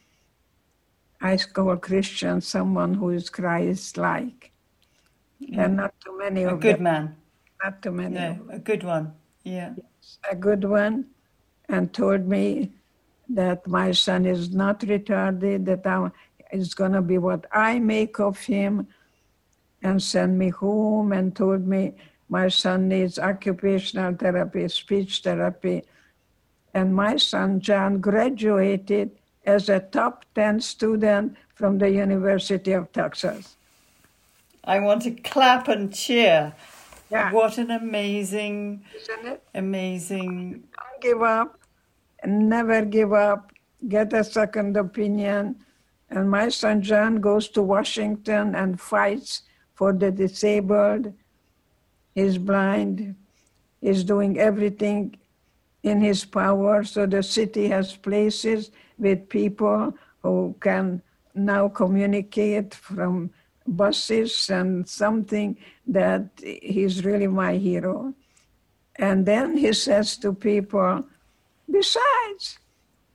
[1.22, 4.52] I call Christian someone who is Christ-like.
[5.42, 6.84] There are not too many A of good them.
[6.84, 7.16] man.
[7.64, 8.16] Not too many.
[8.16, 9.14] No, a good one.
[9.44, 9.74] Yeah.
[10.32, 11.06] A good one,
[11.68, 12.72] and told me
[13.28, 15.66] that my son is not retarded.
[15.66, 16.12] That I,
[16.50, 18.88] it's going to be what I make of him,
[19.82, 21.94] and sent me home and told me
[22.28, 25.84] my son needs occupational therapy, speech therapy.
[26.74, 29.12] And my son, John, graduated
[29.46, 33.56] as a top 10 student from the University of Texas.
[34.66, 36.54] I want to clap and cheer.
[37.10, 37.32] Yeah.
[37.32, 39.44] What an amazing, Isn't it?
[39.56, 40.52] amazing.
[40.78, 41.60] Don't give up
[42.26, 43.52] never give up.
[43.88, 45.56] Get a second opinion.
[46.10, 49.44] And my son John goes to Washington and fights
[49.76, 51.14] for the disabled.
[52.16, 53.16] He's blind.
[53.82, 55.18] He's doing everything
[55.84, 56.84] in his power.
[56.84, 61.02] So the city has places with people who can
[61.36, 63.30] now communicate from
[63.66, 65.56] buses and something
[65.88, 68.14] that he's really my hero.
[68.96, 71.06] And then he says to people,
[71.72, 72.60] besides,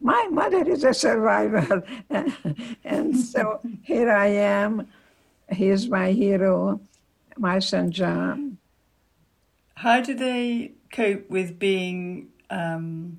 [0.01, 1.83] my mother is a survivor.
[2.85, 4.89] and so here I am.
[5.51, 6.81] He's my hero,
[7.37, 8.59] my son John.
[9.77, 13.19] How do they cope with being um,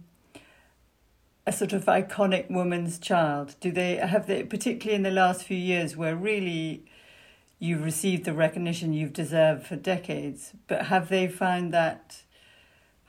[1.45, 3.55] a sort of iconic woman's child?
[3.59, 6.85] Do they have they, particularly in the last few years, where really
[7.59, 12.21] you've received the recognition you've deserved for decades, but have they found that?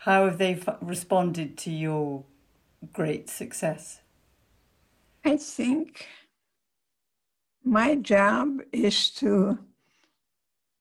[0.00, 2.24] How have they f- responded to your
[2.92, 4.00] great success?
[5.24, 6.06] I think
[7.64, 9.58] my job is to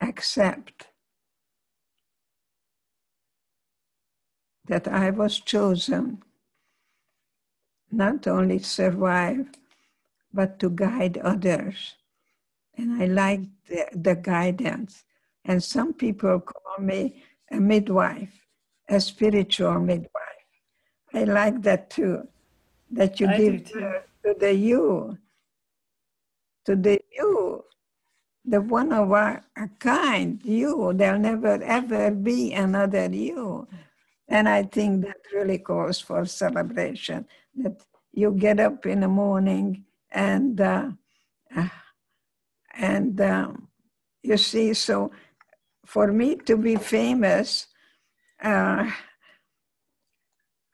[0.02, 0.88] accept
[4.68, 6.24] that I was chosen
[7.92, 9.48] not only to survive,
[10.34, 11.96] but to guide others.
[12.78, 15.04] And I like the, the guidance.
[15.46, 18.34] And some people call me a midwife,
[18.90, 20.25] a spiritual midwife.
[21.16, 22.28] I like that too,
[22.92, 25.18] that you I give birth to the you,
[26.66, 27.64] to the you,
[28.44, 29.42] the one of our
[29.80, 30.92] kind you.
[30.94, 33.68] There'll never ever be another you.
[34.28, 37.26] And I think that really calls for celebration.
[37.56, 40.90] That you get up in the morning and uh,
[41.56, 41.70] uh,
[42.74, 43.70] and um,
[44.22, 44.74] you see.
[44.74, 45.12] So
[45.86, 47.68] for me to be famous,
[48.44, 48.92] uh,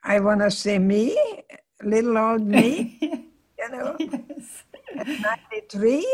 [0.04, 1.16] I want to say me,
[1.82, 2.98] little old me,
[3.58, 4.64] you know, yes,
[4.96, 5.06] at
[5.52, 6.06] 93,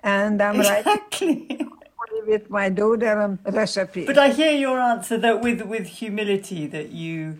[0.00, 1.20] and I'm like
[2.26, 4.06] with my daughter on recipe.
[4.06, 7.38] But I hear your answer that with with humility that you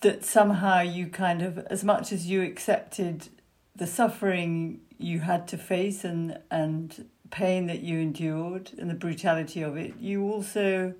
[0.00, 3.28] that somehow you kind of as much as you accepted
[3.74, 9.62] the suffering you had to face and and pain that you endured and the brutality
[9.62, 10.94] of it, you also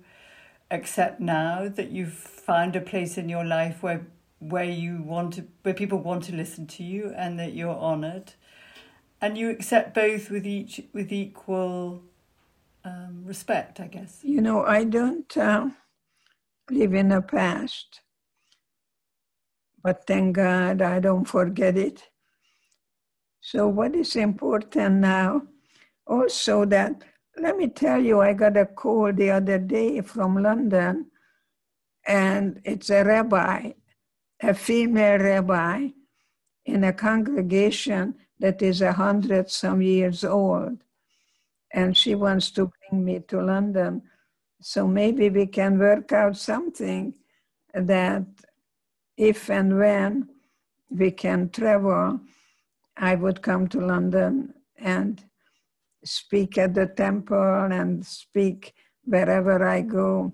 [0.71, 4.07] accept now that you've found a place in your life where
[4.39, 8.33] where you want to where people want to listen to you and that you're honored
[9.21, 12.03] and you accept both with each with equal
[12.85, 15.69] um, respect i guess You know, I don't uh,
[16.71, 18.01] live in the past,
[19.83, 22.03] but thank God I don't forget it.
[23.41, 25.43] So, what is important now?
[26.07, 27.03] Also, that
[27.37, 31.07] let me tell you, I got a call the other day from London,
[32.05, 33.71] and it's a rabbi,
[34.41, 35.89] a female rabbi
[36.65, 40.83] in a congregation that is a hundred some years old
[41.75, 44.01] and she wants to bring me to London.
[44.61, 47.13] So maybe we can work out something
[47.73, 48.23] that
[49.17, 50.29] if and when
[50.89, 52.21] we can travel,
[52.95, 55.21] I would come to London and
[56.05, 58.73] speak at the temple and speak
[59.05, 60.33] wherever I go,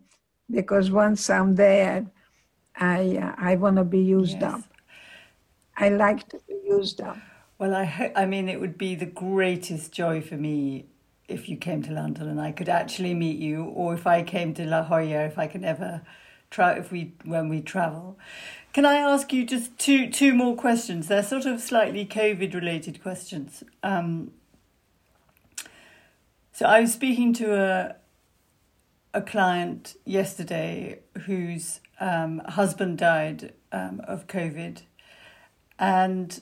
[0.52, 2.08] because once I'm there,
[2.76, 4.44] I uh, I want to be used Yes.
[4.44, 4.64] up.
[5.78, 7.18] I like to be used up.
[7.60, 10.86] well i ho- i mean it would be the greatest joy for me
[11.28, 14.54] if you came to london and i could actually meet you or if i came
[14.54, 16.02] to la jolla if i can ever
[16.50, 18.18] try if we when we travel
[18.74, 23.02] can i ask you just two two more questions they're sort of slightly covid related
[23.02, 24.32] questions um,
[26.62, 27.96] so i was speaking to a
[29.14, 34.84] a client yesterday whose um, husband died um, of COVID,
[35.78, 36.42] and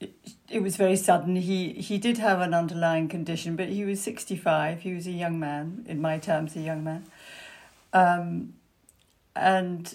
[0.00, 0.14] it,
[0.50, 1.36] it was very sudden.
[1.36, 4.80] He he did have an underlying condition, but he was sixty five.
[4.80, 7.06] He was a young man, in my terms, a young man,
[7.92, 8.54] um,
[9.34, 9.94] and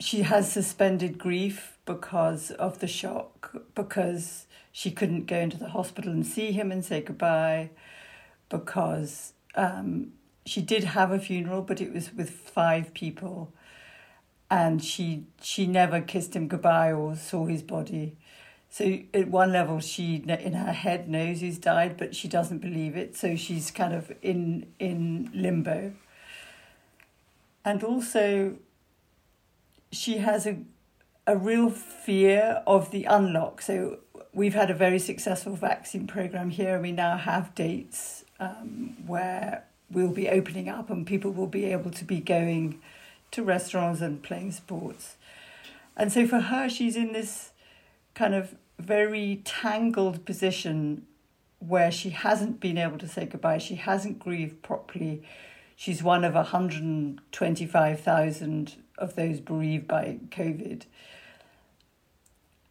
[0.00, 4.45] she has suspended grief because of the shock, because
[4.76, 7.70] she couldn't go into the hospital and see him and say goodbye,
[8.50, 10.12] because um,
[10.44, 13.54] she did have a funeral, but it was with five people,
[14.50, 18.18] and she she never kissed him goodbye or saw his body.
[18.68, 22.98] So at one level, she in her head knows he's died, but she doesn't believe
[22.98, 23.16] it.
[23.16, 25.94] So she's kind of in in limbo.
[27.64, 28.56] And also,
[29.90, 30.58] she has a
[31.26, 33.62] a real fear of the unlock.
[33.62, 34.00] So
[34.36, 39.64] we've had a very successful vaccine program here, and we now have dates um, where
[39.90, 42.78] we'll be opening up, and people will be able to be going
[43.30, 45.16] to restaurants and playing sports.
[45.96, 47.52] And so for her, she's in this
[48.14, 51.06] kind of very tangled position
[51.58, 53.56] where she hasn't been able to say goodbye.
[53.56, 55.22] She hasn't grieved properly.
[55.74, 60.82] She's one of 125,000 of those bereaved by COVID.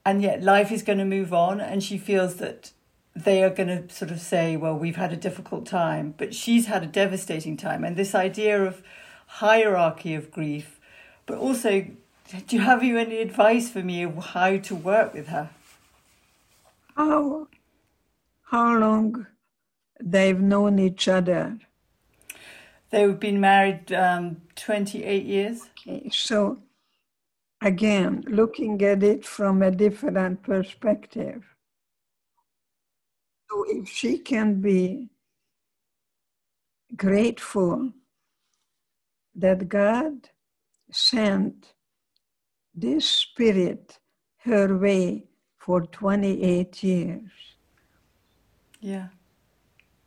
[0.05, 2.71] And yet life is going to move on, and she feels that
[3.15, 6.67] they are going to sort of say, well, we've had a difficult time, but she's
[6.67, 7.83] had a devastating time.
[7.83, 8.83] And this idea of
[9.27, 10.79] hierarchy of grief,
[11.25, 11.87] but also,
[12.47, 15.49] do you have you any advice for me of how to work with her?
[16.95, 17.47] How,
[18.43, 19.27] how long
[19.99, 21.57] they've known each other?
[22.91, 25.61] They've been married um, 28 years.
[25.71, 26.59] Okay, so
[27.61, 31.43] again, looking at it from a different perspective.
[33.49, 35.09] So if she can be
[36.95, 37.91] grateful
[39.35, 40.29] that God
[40.91, 41.73] sent
[42.73, 43.99] this spirit
[44.43, 45.25] her way
[45.57, 47.31] for 28 years.
[48.79, 49.07] Yeah.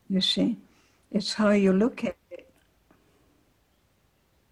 [0.09, 0.59] You see,
[1.11, 2.53] it's how you look at it.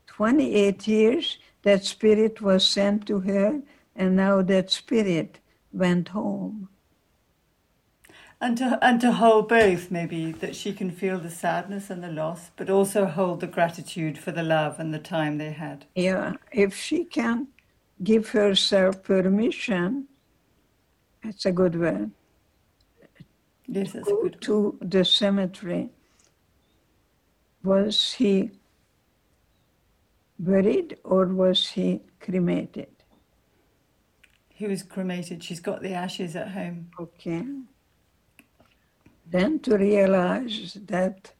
[0.08, 3.60] 28 years, that spirit was sent to her,
[3.96, 5.40] and now that spirit
[5.72, 6.68] went home.
[8.40, 12.12] And to, and to hold both, maybe, that she can feel the sadness and the
[12.12, 15.86] loss, but also hold the gratitude for the love and the time they had.
[15.96, 17.48] Yeah, if she can
[18.04, 20.06] give herself permission
[21.24, 22.12] that's a good word.
[23.66, 25.90] Yes, that's a good to the cemetery.
[27.64, 28.52] Was he
[30.38, 32.88] buried or was he cremated?
[34.48, 35.44] He was cremated.
[35.44, 36.90] She's got the ashes at home.
[36.98, 37.44] Okay.
[39.26, 41.32] Then to realize that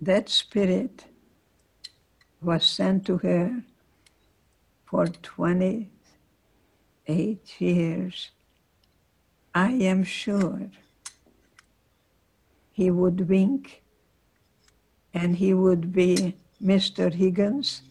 [0.00, 1.04] that spirit
[2.40, 3.62] was sent to her
[4.86, 8.30] for 28 years,
[9.54, 10.70] I am sure
[12.72, 13.82] he would wink
[15.12, 17.12] and he would be Mr.
[17.12, 17.82] Higgins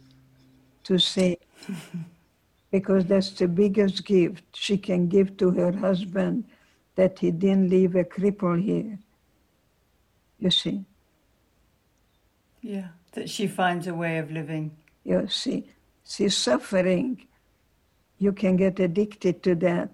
[0.84, 1.38] to say,
[2.72, 6.43] because that's the biggest gift she can give to her husband
[6.95, 8.99] that he didn't leave a cripple here.
[10.39, 10.84] You see?
[12.61, 14.72] Yeah, that she finds a way of living.
[15.03, 15.70] You see,
[16.03, 17.28] she's suffering
[18.24, 19.89] you can get addicted to that.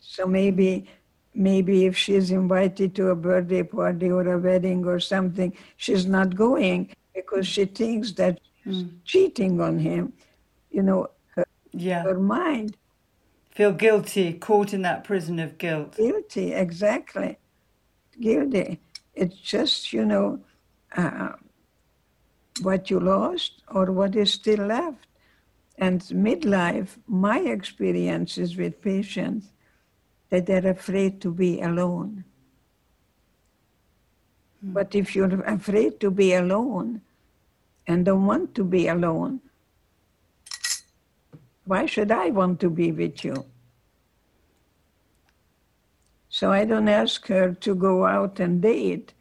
[0.00, 0.88] So maybe
[1.34, 6.34] maybe if she's invited to a birthday party or a wedding or something, she's not
[6.34, 6.90] going
[7.20, 8.90] because she thinks that mm.
[9.04, 10.12] cheating on him.
[10.70, 12.02] You know, her, yeah.
[12.02, 12.76] her mind.
[13.50, 15.96] Feel guilty, caught in that prison of guilt.
[15.96, 17.38] Guilty, exactly.
[18.20, 18.80] Guilty.
[19.14, 20.38] It's just, you know,
[20.96, 21.32] uh,
[22.62, 25.06] what you lost or what is still left.
[25.76, 29.46] And midlife, my experiences with patients,
[30.30, 32.24] that they're afraid to be alone.
[34.60, 34.72] Hmm.
[34.72, 37.00] But if you're afraid to be alone
[37.88, 39.40] and don't want to be alone,
[41.64, 43.44] why should I want to be with you?
[46.28, 49.14] So I don't ask her to go out and date,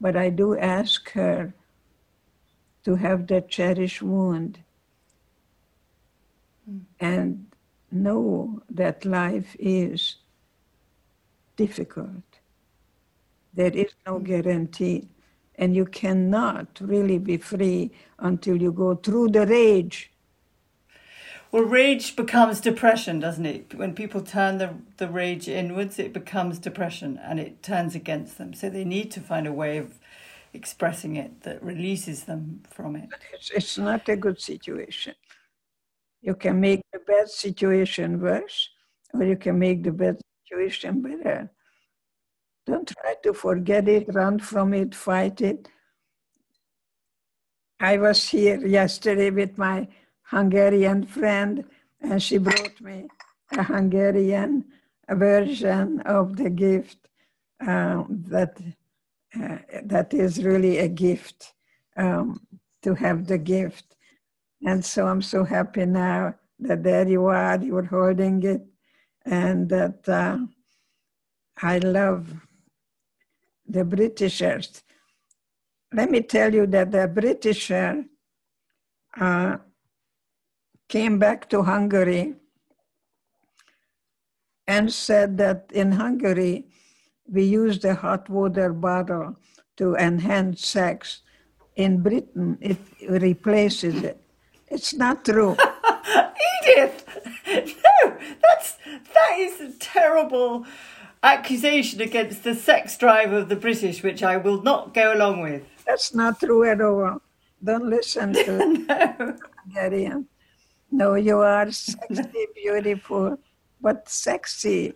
[0.00, 1.52] but I do ask her
[2.84, 4.60] to have that cherished wound
[6.64, 6.78] hmm.
[7.00, 7.46] and
[7.90, 10.16] know that life is
[11.56, 12.22] difficult.
[13.52, 14.24] There is no hmm.
[14.24, 15.08] guarantee.
[15.56, 20.10] And you cannot really be free until you go through the rage.
[21.52, 23.74] Well, rage becomes depression, doesn't it?
[23.76, 28.54] When people turn the, the rage inwards, it becomes depression and it turns against them.
[28.54, 30.00] So they need to find a way of
[30.52, 33.08] expressing it that releases them from it.
[33.32, 35.14] It's, it's not a good situation.
[36.22, 38.70] You can make the bad situation worse,
[39.12, 41.50] or you can make the bad situation better.
[42.66, 45.68] Don't try to forget it, run from it, fight it.
[47.78, 49.88] I was here yesterday with my
[50.22, 51.64] Hungarian friend,
[52.00, 53.08] and she brought me
[53.52, 54.64] a Hungarian
[55.10, 56.96] version of the gift
[57.60, 58.58] um, that
[59.38, 61.52] uh, that is really a gift
[61.96, 62.40] um,
[62.82, 63.96] to have the gift.
[64.64, 68.64] And so I'm so happy now that there you are, you're holding it,
[69.26, 70.38] and that uh,
[71.60, 72.43] I love
[73.66, 74.82] the Britishers.
[75.92, 78.04] Let me tell you that the Britisher
[79.18, 79.56] uh,
[80.88, 82.34] came back to Hungary
[84.66, 86.66] and said that in Hungary
[87.30, 89.36] we use the hot water bottle
[89.76, 91.22] to enhance sex.
[91.76, 94.20] In Britain, it replaces it.
[94.68, 95.56] It's not true.
[96.62, 97.04] Edith,
[97.46, 98.76] no, that's
[99.12, 100.64] that is a terrible
[101.24, 105.62] accusation against the sex drive of the British, which I will not go along with.
[105.86, 107.20] That's not true at all.
[107.62, 109.36] Don't listen to no.
[109.64, 110.28] Hungarian.
[110.90, 113.38] No, you are sexy, beautiful,
[113.80, 114.94] but sexy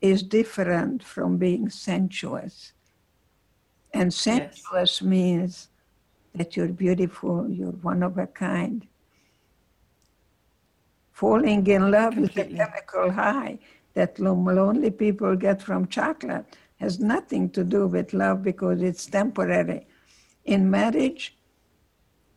[0.00, 2.72] is different from being sensuous.
[3.94, 5.02] And sensuous yes.
[5.02, 5.68] means
[6.34, 8.86] that you're beautiful, you're one of a kind.
[11.12, 12.54] Falling in love Completely.
[12.54, 13.58] is a chemical high
[13.94, 16.44] that lonely people get from chocolate.
[16.80, 19.86] Has nothing to do with love because it's temporary.
[20.44, 21.36] In marriage,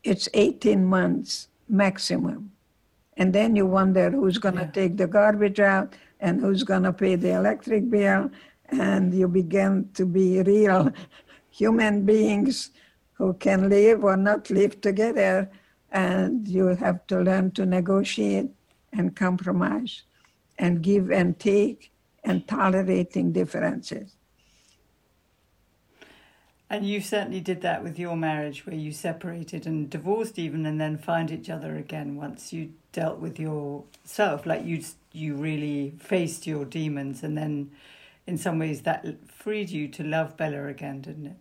[0.03, 2.51] it's 18 months maximum.
[3.17, 4.71] And then you wonder who's going to yeah.
[4.71, 8.29] take the garbage out and who's going to pay the electric bill.
[8.69, 10.91] And you begin to be real
[11.49, 12.71] human beings
[13.13, 15.49] who can live or not live together.
[15.91, 18.49] And you have to learn to negotiate
[18.93, 20.03] and compromise
[20.57, 21.91] and give and take
[22.23, 24.15] and tolerating differences.
[26.69, 30.81] And you certainly did that with your marriage, where you separated and divorced, even, and
[30.81, 34.45] then find each other again once you dealt with yourself.
[34.45, 34.83] Like you,
[35.13, 37.71] you really faced your demons, and then,
[38.25, 41.37] in some ways, that freed you to love Bella again, didn't it?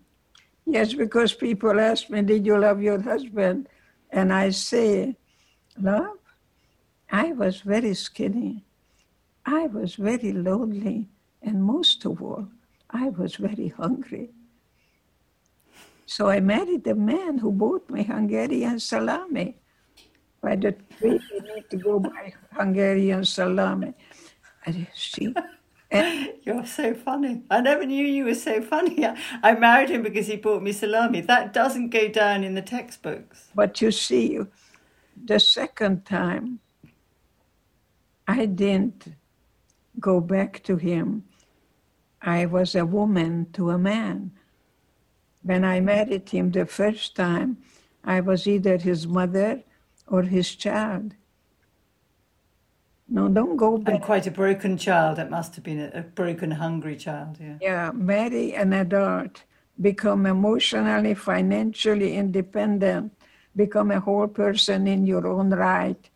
[0.64, 3.68] Yes, because people ask me, "Did you love your husband?"
[4.10, 5.16] And I say,
[5.80, 6.18] "Love?
[7.10, 8.64] I was very skinny.
[9.46, 11.08] I was very lonely,
[11.42, 12.48] and most of all,
[12.90, 14.30] I was very hungry."
[16.06, 19.56] So I married a man who bought me Hungarian salami.
[20.40, 23.94] By the tree, we need to go buy Hungarian salami.
[24.66, 25.34] I see.
[25.90, 27.42] And You're so funny.
[27.50, 29.04] I never knew you were so funny.
[29.42, 31.20] I married him because he bought me salami.
[31.20, 33.48] That doesn't go down in the textbooks.
[33.52, 34.38] But you see,
[35.24, 36.60] the second time,
[38.28, 39.08] I didn't
[40.00, 41.24] go back to him.
[42.22, 44.32] I was a woman to a man.
[45.42, 47.58] When I married him the first time,
[48.04, 49.62] I was either his mother
[50.06, 51.14] or his child.
[53.08, 53.94] No, don't go back.
[53.94, 55.18] And quite a broken child.
[55.18, 57.38] It must have been a, a broken, hungry child.
[57.40, 57.58] Yeah.
[57.60, 59.44] Yeah, marry an adult,
[59.80, 63.12] become emotionally, financially independent,
[63.54, 66.10] become a whole person in your own right.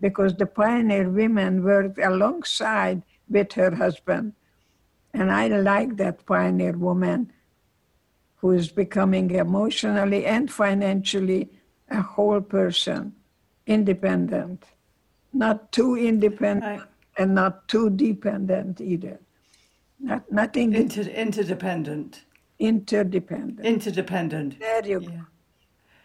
[0.00, 4.34] Because the pioneer women worked alongside with her husband.
[5.14, 7.32] And I like that pioneer woman
[8.36, 11.48] who is becoming emotionally and financially
[11.90, 13.14] a whole person,
[13.66, 14.64] independent,
[15.32, 16.82] not too independent
[17.16, 19.18] and not too dependent either.
[19.98, 20.74] Not, nothing.
[20.74, 22.24] Inter, interdependent.
[22.58, 23.66] Interdependent.
[23.66, 24.60] Interdependent.
[24.60, 25.08] There you yeah.
[25.08, 25.20] go.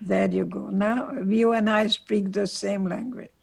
[0.02, 0.68] There you go.
[0.70, 3.41] Now you and I speak the same language.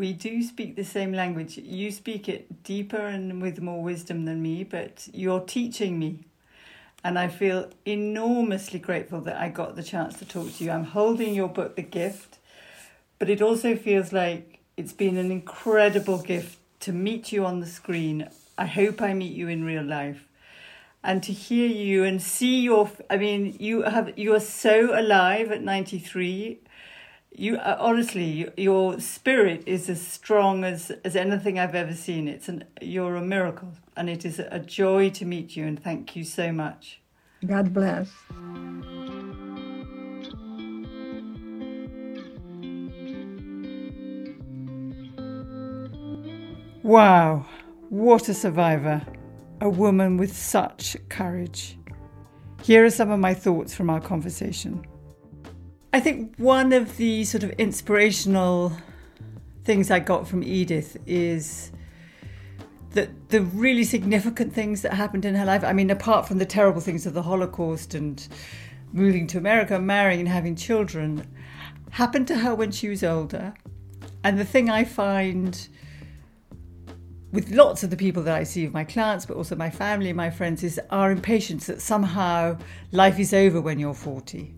[0.00, 1.58] We do speak the same language.
[1.58, 6.20] You speak it deeper and with more wisdom than me, but you're teaching me
[7.04, 10.70] and I feel enormously grateful that I got the chance to talk to you.
[10.70, 12.38] I'm holding your book, The Gift,
[13.18, 17.66] but it also feels like it's been an incredible gift to meet you on the
[17.66, 18.26] screen.
[18.56, 20.26] I hope I meet you in real life.
[21.04, 25.52] And to hear you and see your, I mean, you have, you are so alive
[25.52, 26.58] at 93
[27.32, 32.48] you uh, honestly your spirit is as strong as as anything i've ever seen it's
[32.48, 36.24] an you're a miracle and it is a joy to meet you, and thank you
[36.24, 37.02] so much.
[37.46, 38.10] God bless.
[46.82, 47.44] Wow,
[47.90, 49.02] what a survivor!
[49.60, 51.78] A woman with such courage.
[52.62, 54.82] Here are some of my thoughts from our conversation.
[55.92, 58.72] I think one of the sort of inspirational
[59.64, 61.72] things I got from Edith is
[62.90, 65.64] that the really significant things that happened in her life.
[65.64, 68.26] I mean, apart from the terrible things of the Holocaust and
[68.92, 71.26] moving to America, marrying and having children,
[71.90, 73.54] happened to her when she was older.
[74.22, 75.68] And the thing I find
[77.32, 80.30] with lots of the people that I see, my clients, but also my family, my
[80.30, 82.58] friends, is our impatience that somehow
[82.92, 84.54] life is over when you're 40.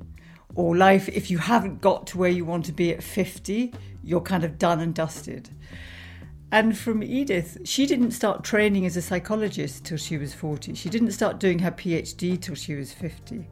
[0.54, 3.72] Or life, if you haven't got to where you want to be at 50,
[4.04, 5.50] you're kind of done and dusted.
[6.50, 10.74] And from Edith, she didn't start training as a psychologist till she was 40.
[10.74, 13.46] She didn't start doing her PhD till she was 50.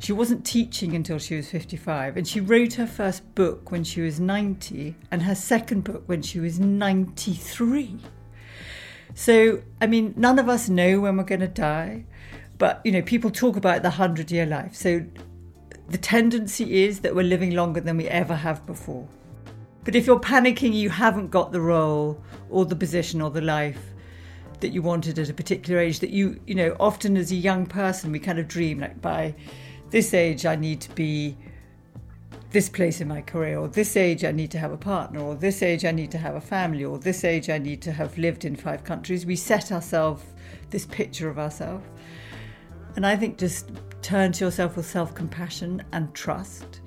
[0.00, 4.00] She wasn't teaching until she was 55, and she wrote her first book when she
[4.00, 7.96] was 90 and her second book when she was 93.
[9.14, 12.04] So, I mean, none of us know when we're going to die,
[12.58, 14.74] but you know, people talk about the 100 year life.
[14.74, 15.06] So,
[15.88, 19.06] the tendency is that we're living longer than we ever have before.
[19.84, 22.20] But if you're panicking, you haven't got the role
[22.50, 23.78] or the position or the life
[24.60, 27.66] that you wanted at a particular age, that you, you know, often as a young
[27.66, 29.34] person, we kind of dream like by
[29.90, 31.36] this age, I need to be
[32.50, 35.36] this place in my career, or this age I need to have a partner, or
[35.36, 38.16] this age I need to have a family, or this age I need to have
[38.18, 39.26] lived in five countries.
[39.26, 40.24] We set ourselves
[40.70, 41.84] this picture of ourselves.
[42.96, 43.70] And I think just
[44.06, 46.80] turn to yourself with self compassion and trust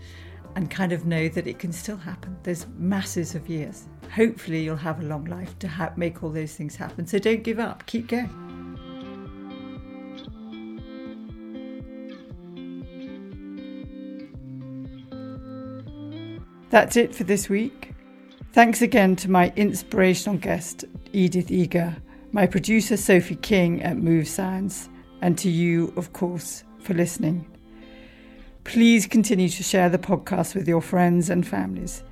[0.55, 2.37] and kind of know that it can still happen.
[2.43, 3.89] There's masses of years.
[4.15, 7.05] Hopefully, you'll have a long life to ha- make all those things happen.
[7.05, 8.29] So don't give up, keep going.
[16.69, 17.91] That's it for this week.
[18.53, 21.97] Thanks again to my inspirational guest, Edith Eger,
[22.31, 24.87] my producer, Sophie King at Move Sounds,
[25.21, 27.45] and to you, of course, for listening.
[28.63, 32.03] Please continue to share the podcast with your friends and families.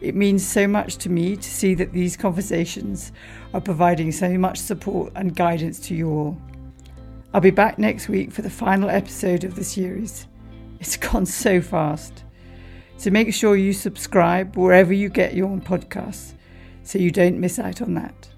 [0.00, 3.12] It means so much to me to see that these conversations
[3.52, 6.38] are providing so much support and guidance to you all.
[7.32, 10.26] I'll be back next week for the final episode of the series.
[10.78, 12.22] It's gone so fast.
[12.96, 16.34] So make sure you subscribe wherever you get your podcasts
[16.82, 18.33] so you don't miss out on that.